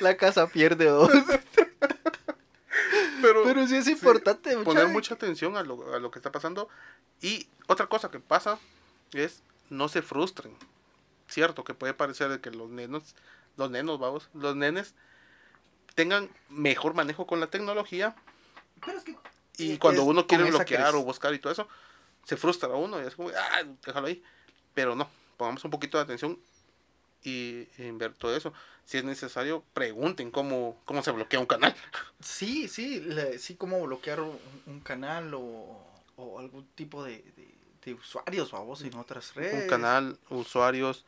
[0.00, 1.12] La casa pierde vamos.
[3.20, 6.30] Pero, Pero sí es sí, importante poner mucha atención a lo, a lo que está
[6.30, 6.68] pasando.
[7.20, 8.58] Y otra cosa que pasa
[9.12, 10.54] es no se frustren.
[11.28, 13.14] Cierto que puede parecer de que los nenos,
[13.56, 14.94] los nenos, vamos, los nenes
[15.94, 18.14] tengan mejor manejo con la tecnología
[18.84, 19.16] Pero es que
[19.58, 21.66] y es cuando uno quiere bloquear o buscar y todo eso,
[22.24, 24.22] se frustra uno y es como, ah, déjalo ahí.
[24.72, 26.38] Pero no, pongamos un poquito de atención
[27.24, 28.52] y en ver todo eso.
[28.84, 31.74] Si es necesario, pregunten cómo, cómo se bloquea un canal.
[32.20, 35.84] Sí, sí, le- sí como bloquear un, un canal o,
[36.16, 37.24] o algún tipo de,
[37.88, 39.62] de usuarios, vamos, en otras redes.
[39.64, 41.04] Un canal, usuarios,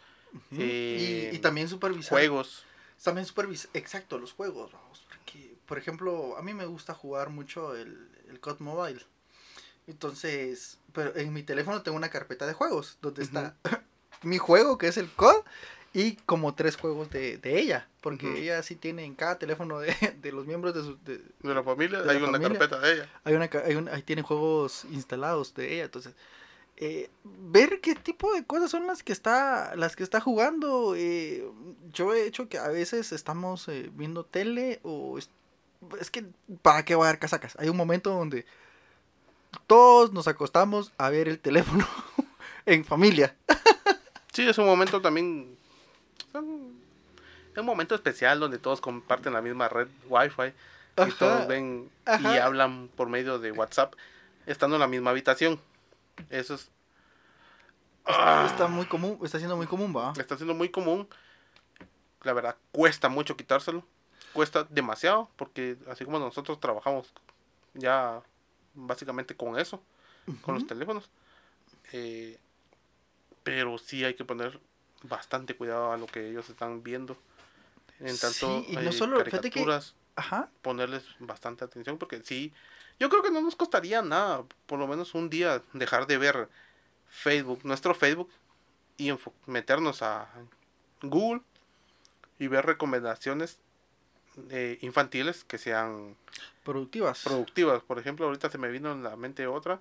[0.53, 2.11] eh, y, y también supervisar.
[2.11, 2.65] juegos.
[3.03, 5.05] También supervisar, exacto, los juegos, vamos.
[5.09, 9.01] Porque, por ejemplo, a mí me gusta jugar mucho el, el COD Mobile.
[9.87, 13.57] Entonces, pero en mi teléfono tengo una carpeta de juegos donde está
[14.23, 15.43] mi juego, que es el COD,
[15.93, 17.89] y como tres juegos de, de ella.
[18.01, 20.97] Porque ella sí tiene en cada teléfono de, de los miembros de su...
[21.05, 22.59] de- De la familia, la hay una familia.
[22.59, 23.09] carpeta de ella.
[23.25, 25.85] hay una, hay un- ahí tiene juegos instalados de ella.
[25.85, 26.15] Entonces,
[26.83, 30.95] eh, ver qué tipo de cosas son las que está, las que está jugando.
[30.97, 31.45] eh,
[31.93, 35.29] yo he hecho que a veces estamos eh, viendo tele o es,
[36.01, 36.25] es que
[36.63, 37.55] para qué voy a dar casacas.
[37.59, 38.47] Hay un momento donde
[39.67, 41.87] todos nos acostamos a ver el teléfono
[42.65, 43.37] en familia.
[44.33, 45.55] Sí, es un momento también.
[46.33, 50.43] Es un momento especial donde todos comparten la misma red Wi-Fi
[50.97, 53.93] y Ajá, todos ven y hablan por medio de WhatsApp
[54.47, 55.61] estando en la misma habitación.
[56.29, 56.71] Eso es.
[58.05, 60.13] Ah, Está muy común, está siendo muy común, va.
[60.19, 61.09] está siendo muy común.
[62.23, 63.85] La verdad, cuesta mucho quitárselo.
[64.33, 67.13] Cuesta demasiado porque así como nosotros trabajamos
[67.75, 68.23] ya
[68.75, 69.83] básicamente con eso,
[70.43, 71.09] con los teléfonos.
[71.93, 72.39] Eh,
[73.43, 74.61] pero sí hay que poner
[75.03, 77.17] bastante cuidado a lo que ellos están viendo.
[77.99, 80.49] En tanto, Sí, y no eh, solo- que- caricaturas, Ajá.
[80.63, 82.53] ponerles bastante atención porque sí,
[83.01, 86.49] yo creo que no nos costaría nada, por lo menos un día dejar de ver
[87.09, 88.31] Facebook, nuestro Facebook
[88.97, 89.13] y
[89.47, 90.29] meternos a
[91.03, 91.41] Google
[92.39, 93.59] y ver recomendaciones
[94.51, 96.17] eh, infantiles que sean
[96.63, 97.23] Productivas.
[97.25, 97.83] productivas.
[97.83, 99.81] Por ejemplo, ahorita se me vino en la mente otra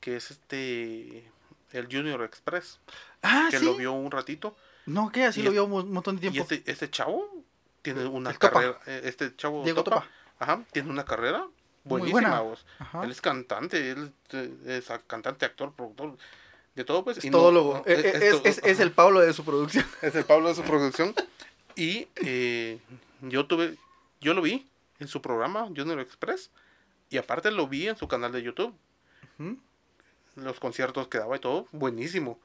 [0.00, 1.30] que es este
[1.72, 2.80] el Junior Express,
[3.22, 3.64] ah, que sí.
[3.64, 6.52] lo vio un ratito No, que así y lo vio un montón de y tiempo.
[6.52, 7.44] este este chavo
[7.82, 8.50] tiene una Topa.
[8.50, 10.10] carrera, eh, este chavo Diego Topa, Topa.
[10.40, 11.46] Ajá, tiene una carrera
[11.84, 12.40] buenísima.
[12.40, 12.60] buena.
[12.78, 13.04] Ajá.
[13.04, 14.12] Él es cantante, él
[14.66, 16.16] es cantante, actor, productor,
[16.74, 17.18] de todo pues.
[17.18, 17.38] Es y no-
[17.86, 19.84] eh, es, todo- es- es el Pablo de su producción.
[20.02, 21.14] es el Pablo de su producción.
[21.76, 22.78] Y eh,
[23.22, 23.76] yo tuve,
[24.20, 24.68] yo lo vi
[24.98, 26.50] en su programa Junior Express
[27.08, 28.74] y aparte lo vi en su canal de YouTube,
[30.36, 32.38] los conciertos que daba y todo, buenísimo.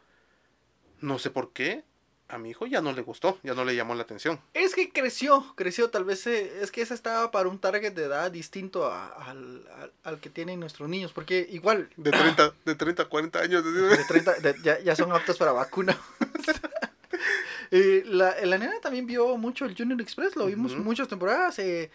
[1.01, 1.83] No sé por qué,
[2.27, 4.39] a mi hijo ya no le gustó, ya no le llamó la atención.
[4.53, 8.05] Es que creció, creció, tal vez eh, es que esa estaba para un target de
[8.05, 12.75] edad distinto a- al, al- al que tienen nuestros niños, porque igual De 30, de
[12.75, 13.63] 30 a 40 años.
[13.63, 15.97] de 30 de- ya, ya son aptos para vacuna.
[17.71, 21.57] Eh, la, la nena también vio mucho el Junior Express, lo vimos muchas temporadas.
[21.59, 21.89] eh,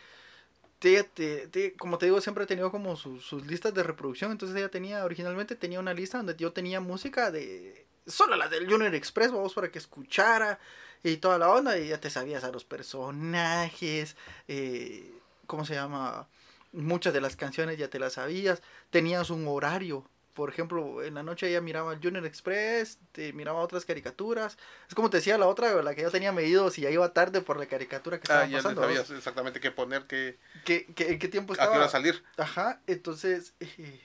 [0.81, 4.33] te- te- te- como te digo, siempre ha tenido como sus, sus listas de reproducción.
[4.33, 8.71] Entonces ella tenía, originalmente tenía una lista donde yo tenía música de solo la del
[8.71, 10.59] Junior Express, vamos, para que escuchara
[11.03, 11.79] y toda la onda.
[11.79, 14.17] Y ya te sabías a los personajes,
[14.49, 15.11] eh,
[15.47, 16.29] ¿cómo se llama?
[16.73, 18.63] Muchas de las canciones ya te las sabías.
[18.91, 20.05] Tenías un horario.
[20.35, 24.57] Por ejemplo, en la noche ella miraba el Junior Express, te miraba otras caricaturas.
[24.89, 27.41] Es como te decía la otra, la que yo tenía medido si ya iba tarde
[27.43, 28.81] por la caricatura que estaba Ah, ya pasando.
[28.83, 31.89] sabías exactamente qué poner, qué, ¿Qué, qué, en qué tiempo a qué hora estaba?
[31.89, 32.23] salir.
[32.37, 34.01] Ajá, entonces eh,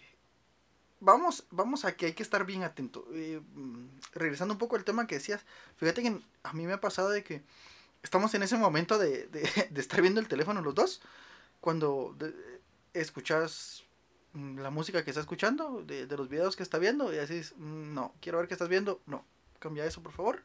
[1.05, 3.05] vamos, vamos a que hay que estar bien atento.
[3.09, 5.45] Mm, regresando un poco al tema que decías,
[5.77, 7.43] fíjate que a mí me ha pasado de que
[8.03, 9.41] estamos en ese momento de, de,
[9.79, 11.01] estar viendo el teléfono los dos,
[11.61, 12.15] cuando
[12.93, 13.83] escuchas
[14.33, 17.93] mm, la música que está escuchando, de, los videos que está viendo, y decís, "Mm,
[17.93, 19.23] no, quiero ver qué estás viendo, no,
[19.59, 20.43] cambia eso por favor.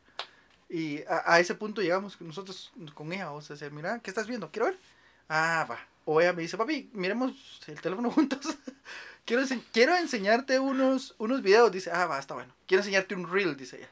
[0.68, 4.50] Y a, a ese punto llegamos nosotros con ella, o sea, mira, ¿qué estás viendo?
[4.52, 4.78] Quiero ver.
[5.28, 5.89] Ah, va.
[6.04, 8.40] O ella me dice, papi, miremos el teléfono juntos.
[9.24, 11.70] quiero, ense- quiero enseñarte unos, unos videos.
[11.70, 12.54] Dice, ah, va, está bueno.
[12.66, 13.88] Quiero enseñarte un reel, dice ella.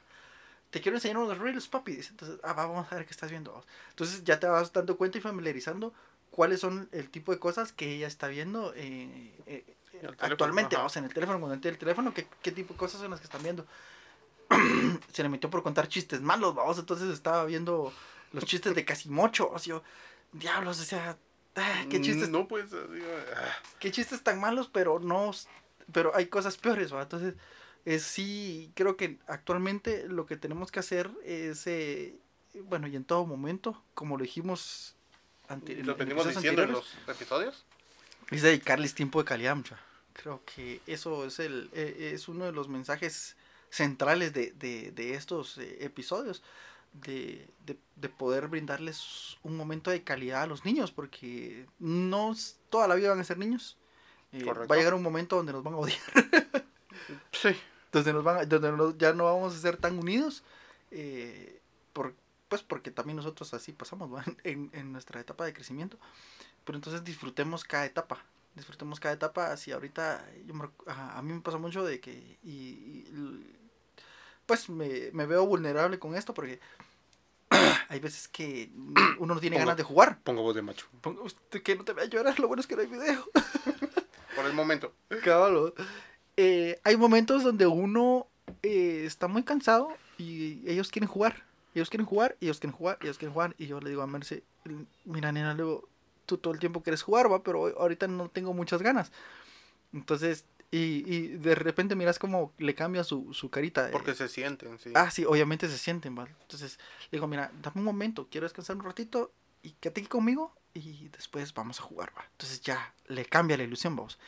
[0.71, 1.97] Te quiero enseñar unos reels, papi.
[1.97, 3.65] Dice, entonces, ah, va, vamos a ver qué estás viendo.
[3.91, 5.93] Entonces ya te vas dando cuenta y familiarizando
[6.31, 9.65] cuáles son el tipo de cosas que ella está viendo eh, eh,
[10.21, 10.77] actualmente.
[10.89, 13.21] sea, en el teléfono, cuando entra el teléfono, ¿qué, qué tipo de cosas son las
[13.21, 13.67] que están viendo.
[15.13, 16.79] Se le metió por contar chistes malos, vamos.
[16.79, 17.93] Entonces estaba viendo
[18.33, 19.51] los chistes de Casimocho.
[19.51, 19.83] O sea,
[20.33, 21.17] diablos, o sea,
[21.59, 22.71] ah, qué chistes No, pues.
[22.71, 23.07] digo,
[23.37, 25.33] ah, qué chistes tan malos, pero no,
[25.93, 27.03] pero hay cosas peores, ¿va?
[27.03, 27.35] Entonces,
[27.85, 32.15] es sí, creo que actualmente lo que tenemos que hacer es, eh,
[32.65, 34.95] bueno, y en todo momento, como lo dijimos
[35.49, 37.65] ante, lo en venimos diciendo en los episodios.
[38.31, 39.79] es dedicarles tiempo de calidad, mucha.
[40.13, 43.37] Creo que eso es el, eh, es uno de los mensajes
[43.71, 46.43] centrales de, de, de estos eh, episodios.
[46.93, 52.34] De, de, de poder brindarles un momento de calidad a los niños, porque no
[52.70, 53.76] toda la vida van a ser niños.
[54.32, 55.99] Eh, va a llegar un momento donde nos van a odiar,
[57.32, 57.51] Sí.
[57.93, 60.43] donde, nos van a- donde no- ya no vamos a ser tan unidos,
[60.91, 61.61] eh,
[61.93, 62.14] por,
[62.49, 64.24] pues porque también nosotros así pasamos ¿va?
[64.45, 65.99] en, en nuestra etapa de crecimiento.
[66.64, 68.22] Pero entonces disfrutemos cada etapa,
[68.55, 69.53] disfrutemos cada etapa.
[69.53, 73.58] Así ahorita, yo me a, a mí me pasa mucho de que, y, y
[74.49, 76.59] pues me, me veo vulnerable con esto porque
[77.91, 78.71] hay veces que
[79.19, 80.19] uno no tiene Pongo- ganas de jugar.
[80.25, 80.87] Pongo voz de macho.
[81.03, 83.25] Ponga usted que no te vea llorar, lo bueno es que no hay video.
[84.35, 84.95] Por el momento.
[85.23, 85.75] Cabrón.
[86.39, 88.27] Eh, hay momentos donde uno
[88.63, 91.45] eh, está muy cansado y ellos quieren jugar.
[91.75, 93.55] Ellos quieren jugar, ellos quieren jugar, ellos quieren jugar.
[93.59, 94.43] Y yo le digo a Merce,
[95.05, 95.87] mira nena, luego
[96.25, 99.13] tú todo el tiempo quieres jugar, va, pero ahorita no tengo muchas ganas.
[99.93, 103.89] Entonces, y, y de repente miras como le cambia su, su carita.
[103.89, 104.93] eh, Porque se sienten, sí.
[104.95, 106.35] Ah, sí, obviamente se sienten, ¿vale?
[106.43, 106.79] Entonces,
[107.11, 111.09] le digo, mira, dame un momento, quiero descansar un ratito y quédate aquí conmigo y
[111.09, 112.25] después vamos a jugar, ¿va?
[112.33, 114.19] Entonces ya le cambia la ilusión, vamos.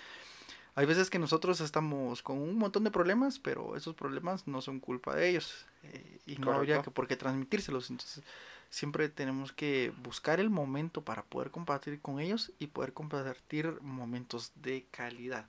[0.76, 4.80] Hay veces que nosotros estamos con un montón de problemas, pero esos problemas no son
[4.80, 7.90] culpa de ellos eh, y no habría que por qué transmitírselos.
[7.90, 8.22] Entonces,
[8.70, 14.52] siempre tenemos que buscar el momento para poder compartir con ellos y poder compartir momentos
[14.54, 15.46] de calidad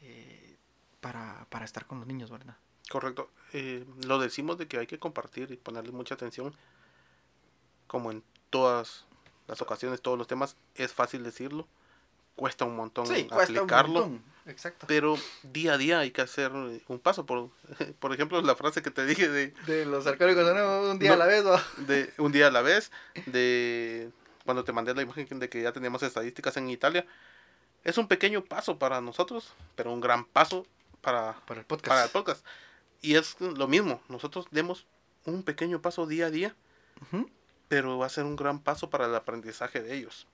[0.00, 0.56] eh,
[1.00, 2.56] para, para estar con los niños, ¿verdad?
[2.90, 3.30] Correcto.
[3.52, 6.54] Eh, lo decimos de que hay que compartir y ponerle mucha atención.
[7.86, 9.06] Como en todas
[9.46, 11.68] las ocasiones, todos los temas, es fácil decirlo.
[12.34, 14.00] cuesta un montón Sí, cuesta un aplicarlo.
[14.08, 14.22] montón.
[14.46, 14.86] Exacto.
[14.86, 17.26] Pero día a día hay que hacer eh, un paso.
[17.26, 17.50] Por,
[17.98, 21.16] por ejemplo, la frase que te dije de, De los alcohólicos anónimos, un día a
[21.16, 21.18] No.
[21.24, 21.44] la vez,
[21.86, 22.90] de un día a la vez,
[23.26, 24.10] de
[24.44, 27.06] cuando te mandé la imagen de que ya teníamos estadísticas en Italia.
[27.86, 30.66] Es un pequeño paso para nosotros, pero un gran paso
[31.00, 31.86] para, Para el podcast.
[31.88, 32.44] para el podcast.
[33.00, 34.86] Y es lo mismo, nosotros demos
[35.24, 36.56] un pequeño paso día a día,
[37.68, 40.26] pero va a ser un gran paso para el aprendizaje de ellos.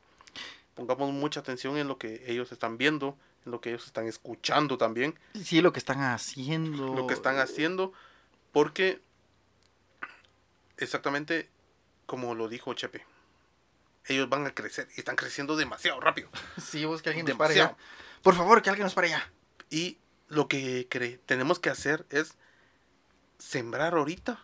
[0.75, 4.79] Pongamos mucha atención en lo que ellos están viendo, en lo que ellos están escuchando
[4.79, 6.95] también, Sí, lo que están haciendo.
[6.95, 7.93] lo que están haciendo,
[8.53, 9.03] porque
[10.79, 11.51] exactamente
[12.07, 13.05] como lo dijo Chepe,
[14.07, 16.29] ellos van a crecer y están creciendo demasiado rápido.
[16.61, 17.77] Sí, vos que alguien nos ya.
[18.23, 19.31] Por favor, que alguien nos pare ya.
[19.71, 19.99] Y
[20.29, 22.35] lo que cre- tenemos que hacer es
[23.39, 24.43] sembrar ahorita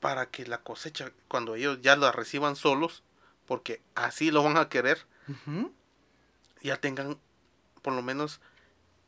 [0.00, 3.02] para que la cosecha, cuando ellos ya la reciban solos,
[3.46, 5.06] porque así lo van a querer,
[6.62, 7.18] ya tengan
[7.82, 8.40] por lo menos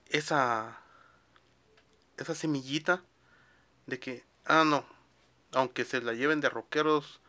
[0.07, 0.81] esa
[2.17, 3.03] esa semillita
[3.87, 4.85] de que ah no
[5.53, 7.21] aunque se la lleven de rockeros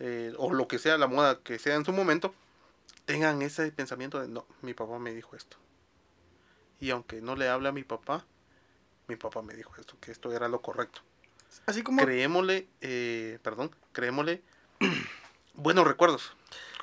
[0.00, 2.34] eh, o lo que sea la moda que sea en su momento
[3.04, 5.56] tengan ese pensamiento de no mi papá me dijo esto
[6.80, 8.24] y aunque no le hable a mi papá
[9.08, 11.00] mi papá me dijo esto que esto era lo correcto
[11.66, 12.02] Así como.
[12.02, 14.42] creémosle eh, perdón creémosle
[15.54, 16.32] buenos recuerdos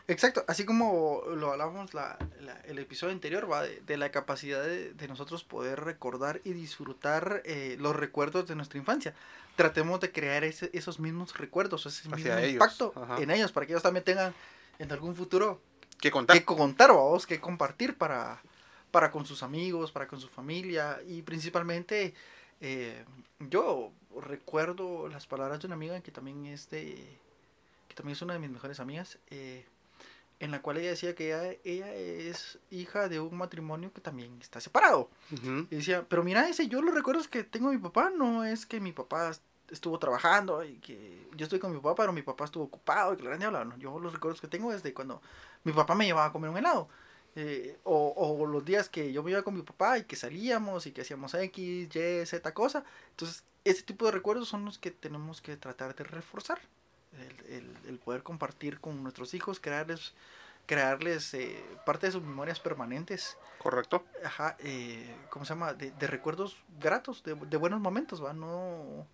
[0.08, 4.62] Exacto, así como lo hablábamos la, la- el episodio anterior, va de, de la capacidad
[4.62, 9.14] de, de nosotros poder recordar y disfrutar eh, los recuerdos de nuestra infancia.
[9.56, 13.22] Tratemos de crear ese- esos mismos recuerdos, ese mismo ellos, impacto ajá.
[13.22, 14.34] en ellos, para que ellos también tengan
[14.80, 15.62] en algún futuro
[16.02, 18.42] que contar que contar, vos, que compartir para,
[18.92, 22.14] para con sus amigos, para con su familia y principalmente
[22.60, 23.06] eh,
[23.40, 23.92] yo
[24.22, 26.96] recuerdo las palabras de una amiga que también es de,
[27.88, 29.66] que también es una de mis mejores amigas, eh,
[30.40, 34.38] en la cual ella decía que ella, ella es hija de un matrimonio que también
[34.42, 35.10] está separado.
[35.72, 38.66] Y decía, pero mira, ese yo los recuerdos que tengo de mi papá no es
[38.66, 42.22] que mi papá est- estuvo trabajando y que yo estoy con mi papá, pero mi
[42.22, 43.78] papá estuvo ocupado y que la gran diabla, no.
[43.78, 45.22] Yo los recuerdos que tengo es de cuando
[45.64, 46.90] mi papá me llevaba a comer un helado.
[47.36, 50.86] eh, o, o los días que yo me iba con mi papá y que salíamos
[50.86, 52.84] y que hacíamos X, Y, Z cosa.
[53.12, 56.60] Entonces, ese tipo de recuerdos son los que tenemos que tratar de reforzar.
[57.20, 60.14] El, el- el poder compartir con nuestros hijos, crearles,
[60.66, 65.74] crearles eh, parte de sus memorias permanentes correcto ajá, eh, ¿cómo se llama?
[65.74, 68.34] De, de recuerdos gratos, de, de buenos momentos, ¿va?
[68.34, 69.06] No,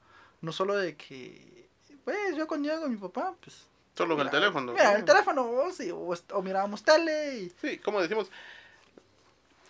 [0.41, 1.68] no solo de que,
[2.04, 3.68] pues yo cuando llego con mi papá, pues...
[3.95, 5.97] solo en el teléfono Mira, el teléfono, o, sí, o,
[6.34, 7.50] o mirábamos tele y...
[7.62, 8.32] Sí, como decimos,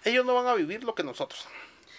[0.06, 1.46] ellos no van a vivir lo que nosotros.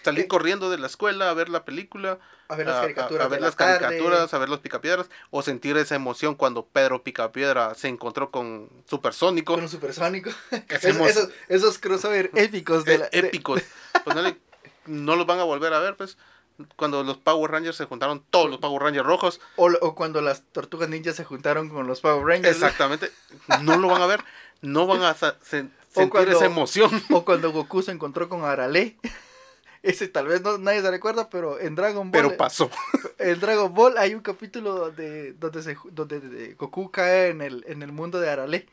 [0.03, 0.28] Salir Eh.
[0.28, 3.28] corriendo de la escuela a ver la película, A ver las a- a- caricaturas a,
[3.28, 3.78] ver las tarde.
[3.80, 8.68] caricaturas, a ver los picapiedras, o sentir esa emoción cuando Pedro Picapiedra se encontró con
[8.88, 9.55] Supersónico.
[9.55, 10.30] Con supersónico.
[10.68, 13.09] que esos, esos, crossover épicos de eh, la...
[13.09, 13.62] de- épicos.
[14.05, 14.38] Pues no, le-
[14.86, 16.16] no los van a volver a ver, pues.
[16.76, 20.42] Cuando los Power Rangers se juntaron, todos los Power Rangers rojos, o, o cuando las
[20.53, 22.55] tortugas ninjas se juntaron con los Power Rangers.
[22.55, 23.11] exactamente,
[23.62, 24.22] no lo van a ver,
[24.61, 25.70] no van a sentir
[26.11, 26.90] cuando- esa emoción.
[27.11, 28.98] O cuando Goku se encontró con Arale.
[29.83, 32.22] Ese tal vez no, nadie se recuerda, pero en Dragon Ball...
[32.22, 32.70] Pero pasó.
[33.18, 37.64] En Dragon Ball hay un capítulo donde, donde, se, donde de- Goku cae en el,
[37.66, 38.66] en el mundo de Arale.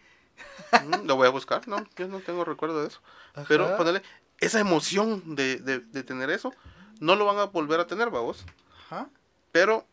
[0.85, 3.01] Mm, Lo voy a buscar, no, yo no tengo recuerdo de eso.
[3.49, 3.77] Pero Ajá.
[3.77, 4.01] ponerle
[4.39, 6.53] esa emoción de, de, de tener eso,
[7.01, 8.45] no lo van a volver a tener, vamos.
[8.85, 9.09] Ajá.
[9.51, 9.85] Pero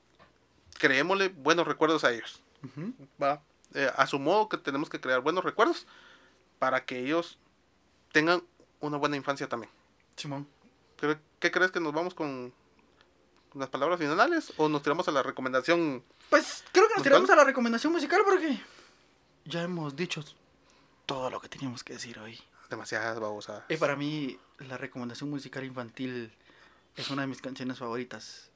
[0.78, 2.40] creémosle buenos recuerdos a ellos.
[3.22, 3.42] Va.
[3.74, 5.86] Eh, a su modo que tenemos que crear buenos recuerdos
[6.60, 7.38] para que ellos
[8.12, 8.42] tengan
[8.80, 9.70] una buena infancia también.
[10.16, 10.46] Simón.
[11.08, 12.52] ¿Qué, qué crees que nos vamos con
[13.54, 16.02] las palabras finales o nos tiramos a la recomendación?
[16.30, 17.02] Pues creo que nos ¿Musical?
[17.12, 18.60] tiramos a la recomendación musical porque
[19.44, 20.24] ya hemos dicho
[21.06, 22.40] todo lo que teníamos que decir hoy.
[22.70, 23.64] Demasiadas babosadas.
[23.68, 26.32] Y para mí, la recomendación musical infantil
[26.96, 28.50] es una de mis canciones favoritas.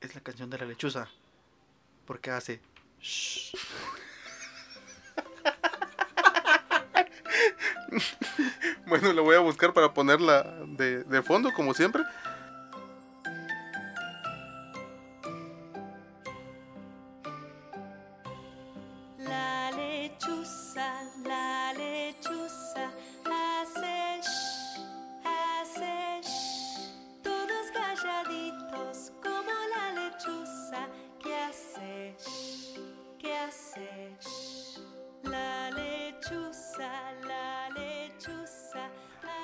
[0.00, 1.08] Es la canción de la lechuza.
[2.06, 2.60] Porque hace.
[3.00, 3.54] shh.
[8.92, 12.02] Bueno, lo voy a buscar para ponerla de, de fondo, como siempre.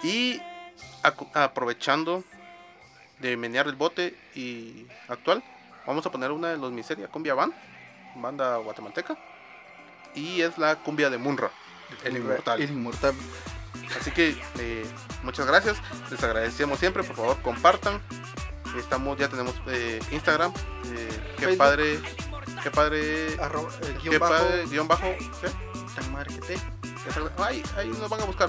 [0.08, 0.40] Y
[1.34, 2.24] aprovechando
[3.18, 5.44] de menear el bote y actual,
[5.86, 7.52] vamos a poner una de los Miseria Cumbia Band,
[8.16, 9.18] banda guatemalteca,
[10.14, 11.50] y es la cumbia de Munra,
[12.04, 12.62] el inmortal.
[12.62, 13.14] El inmortal.
[14.00, 14.86] Así que eh,
[15.24, 15.76] muchas gracias,
[16.10, 18.00] les agradecemos siempre, por favor compartan.
[18.78, 20.54] Estamos, ya tenemos eh, Instagram,
[20.86, 22.00] eh, qué padre,
[22.62, 25.06] qué padre, Arroba, eh, guion qué bajo, padre, guion bajo,
[25.42, 25.48] ¿qué?
[25.94, 26.56] tan madre que te.
[27.42, 28.48] Ahí, ahí nos van a buscar.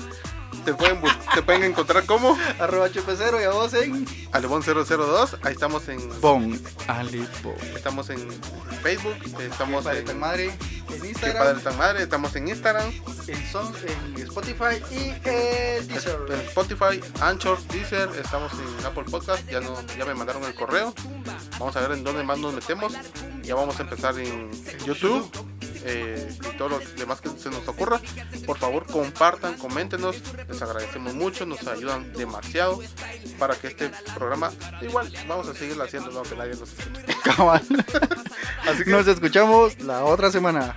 [0.65, 1.01] Te pueden,
[1.33, 5.37] te pueden encontrar como Arroba chupecero y a vos en Alebón 002.
[5.43, 7.55] Ahí estamos en, Bon Alibo.
[7.75, 8.27] estamos en
[8.81, 10.51] Facebook, estamos en tan madre
[10.89, 12.91] en Qué Instagram, padre tan madre, estamos en Instagram,
[13.27, 13.73] en, son,
[14.15, 16.19] en Spotify y en Deezer.
[16.29, 20.93] en Spotify, Anchor, Deezer, estamos en Apple Podcast, ya no, ya me mandaron el correo.
[21.59, 22.93] Vamos a ver en dónde más nos metemos.
[23.43, 24.49] Ya vamos a empezar en
[24.85, 25.29] YouTube.
[25.85, 27.99] Eh, y todo lo demás que se nos ocurra,
[28.45, 30.17] por favor compartan, coméntenos,
[30.47, 32.79] les agradecemos mucho, nos ayudan demasiado
[33.37, 34.51] para que este programa,
[34.81, 37.05] igual vamos a seguir haciendo, no que nadie nos escuche.
[37.23, 37.61] Cabal.
[38.67, 40.75] Así que Nos escuchamos la otra semana.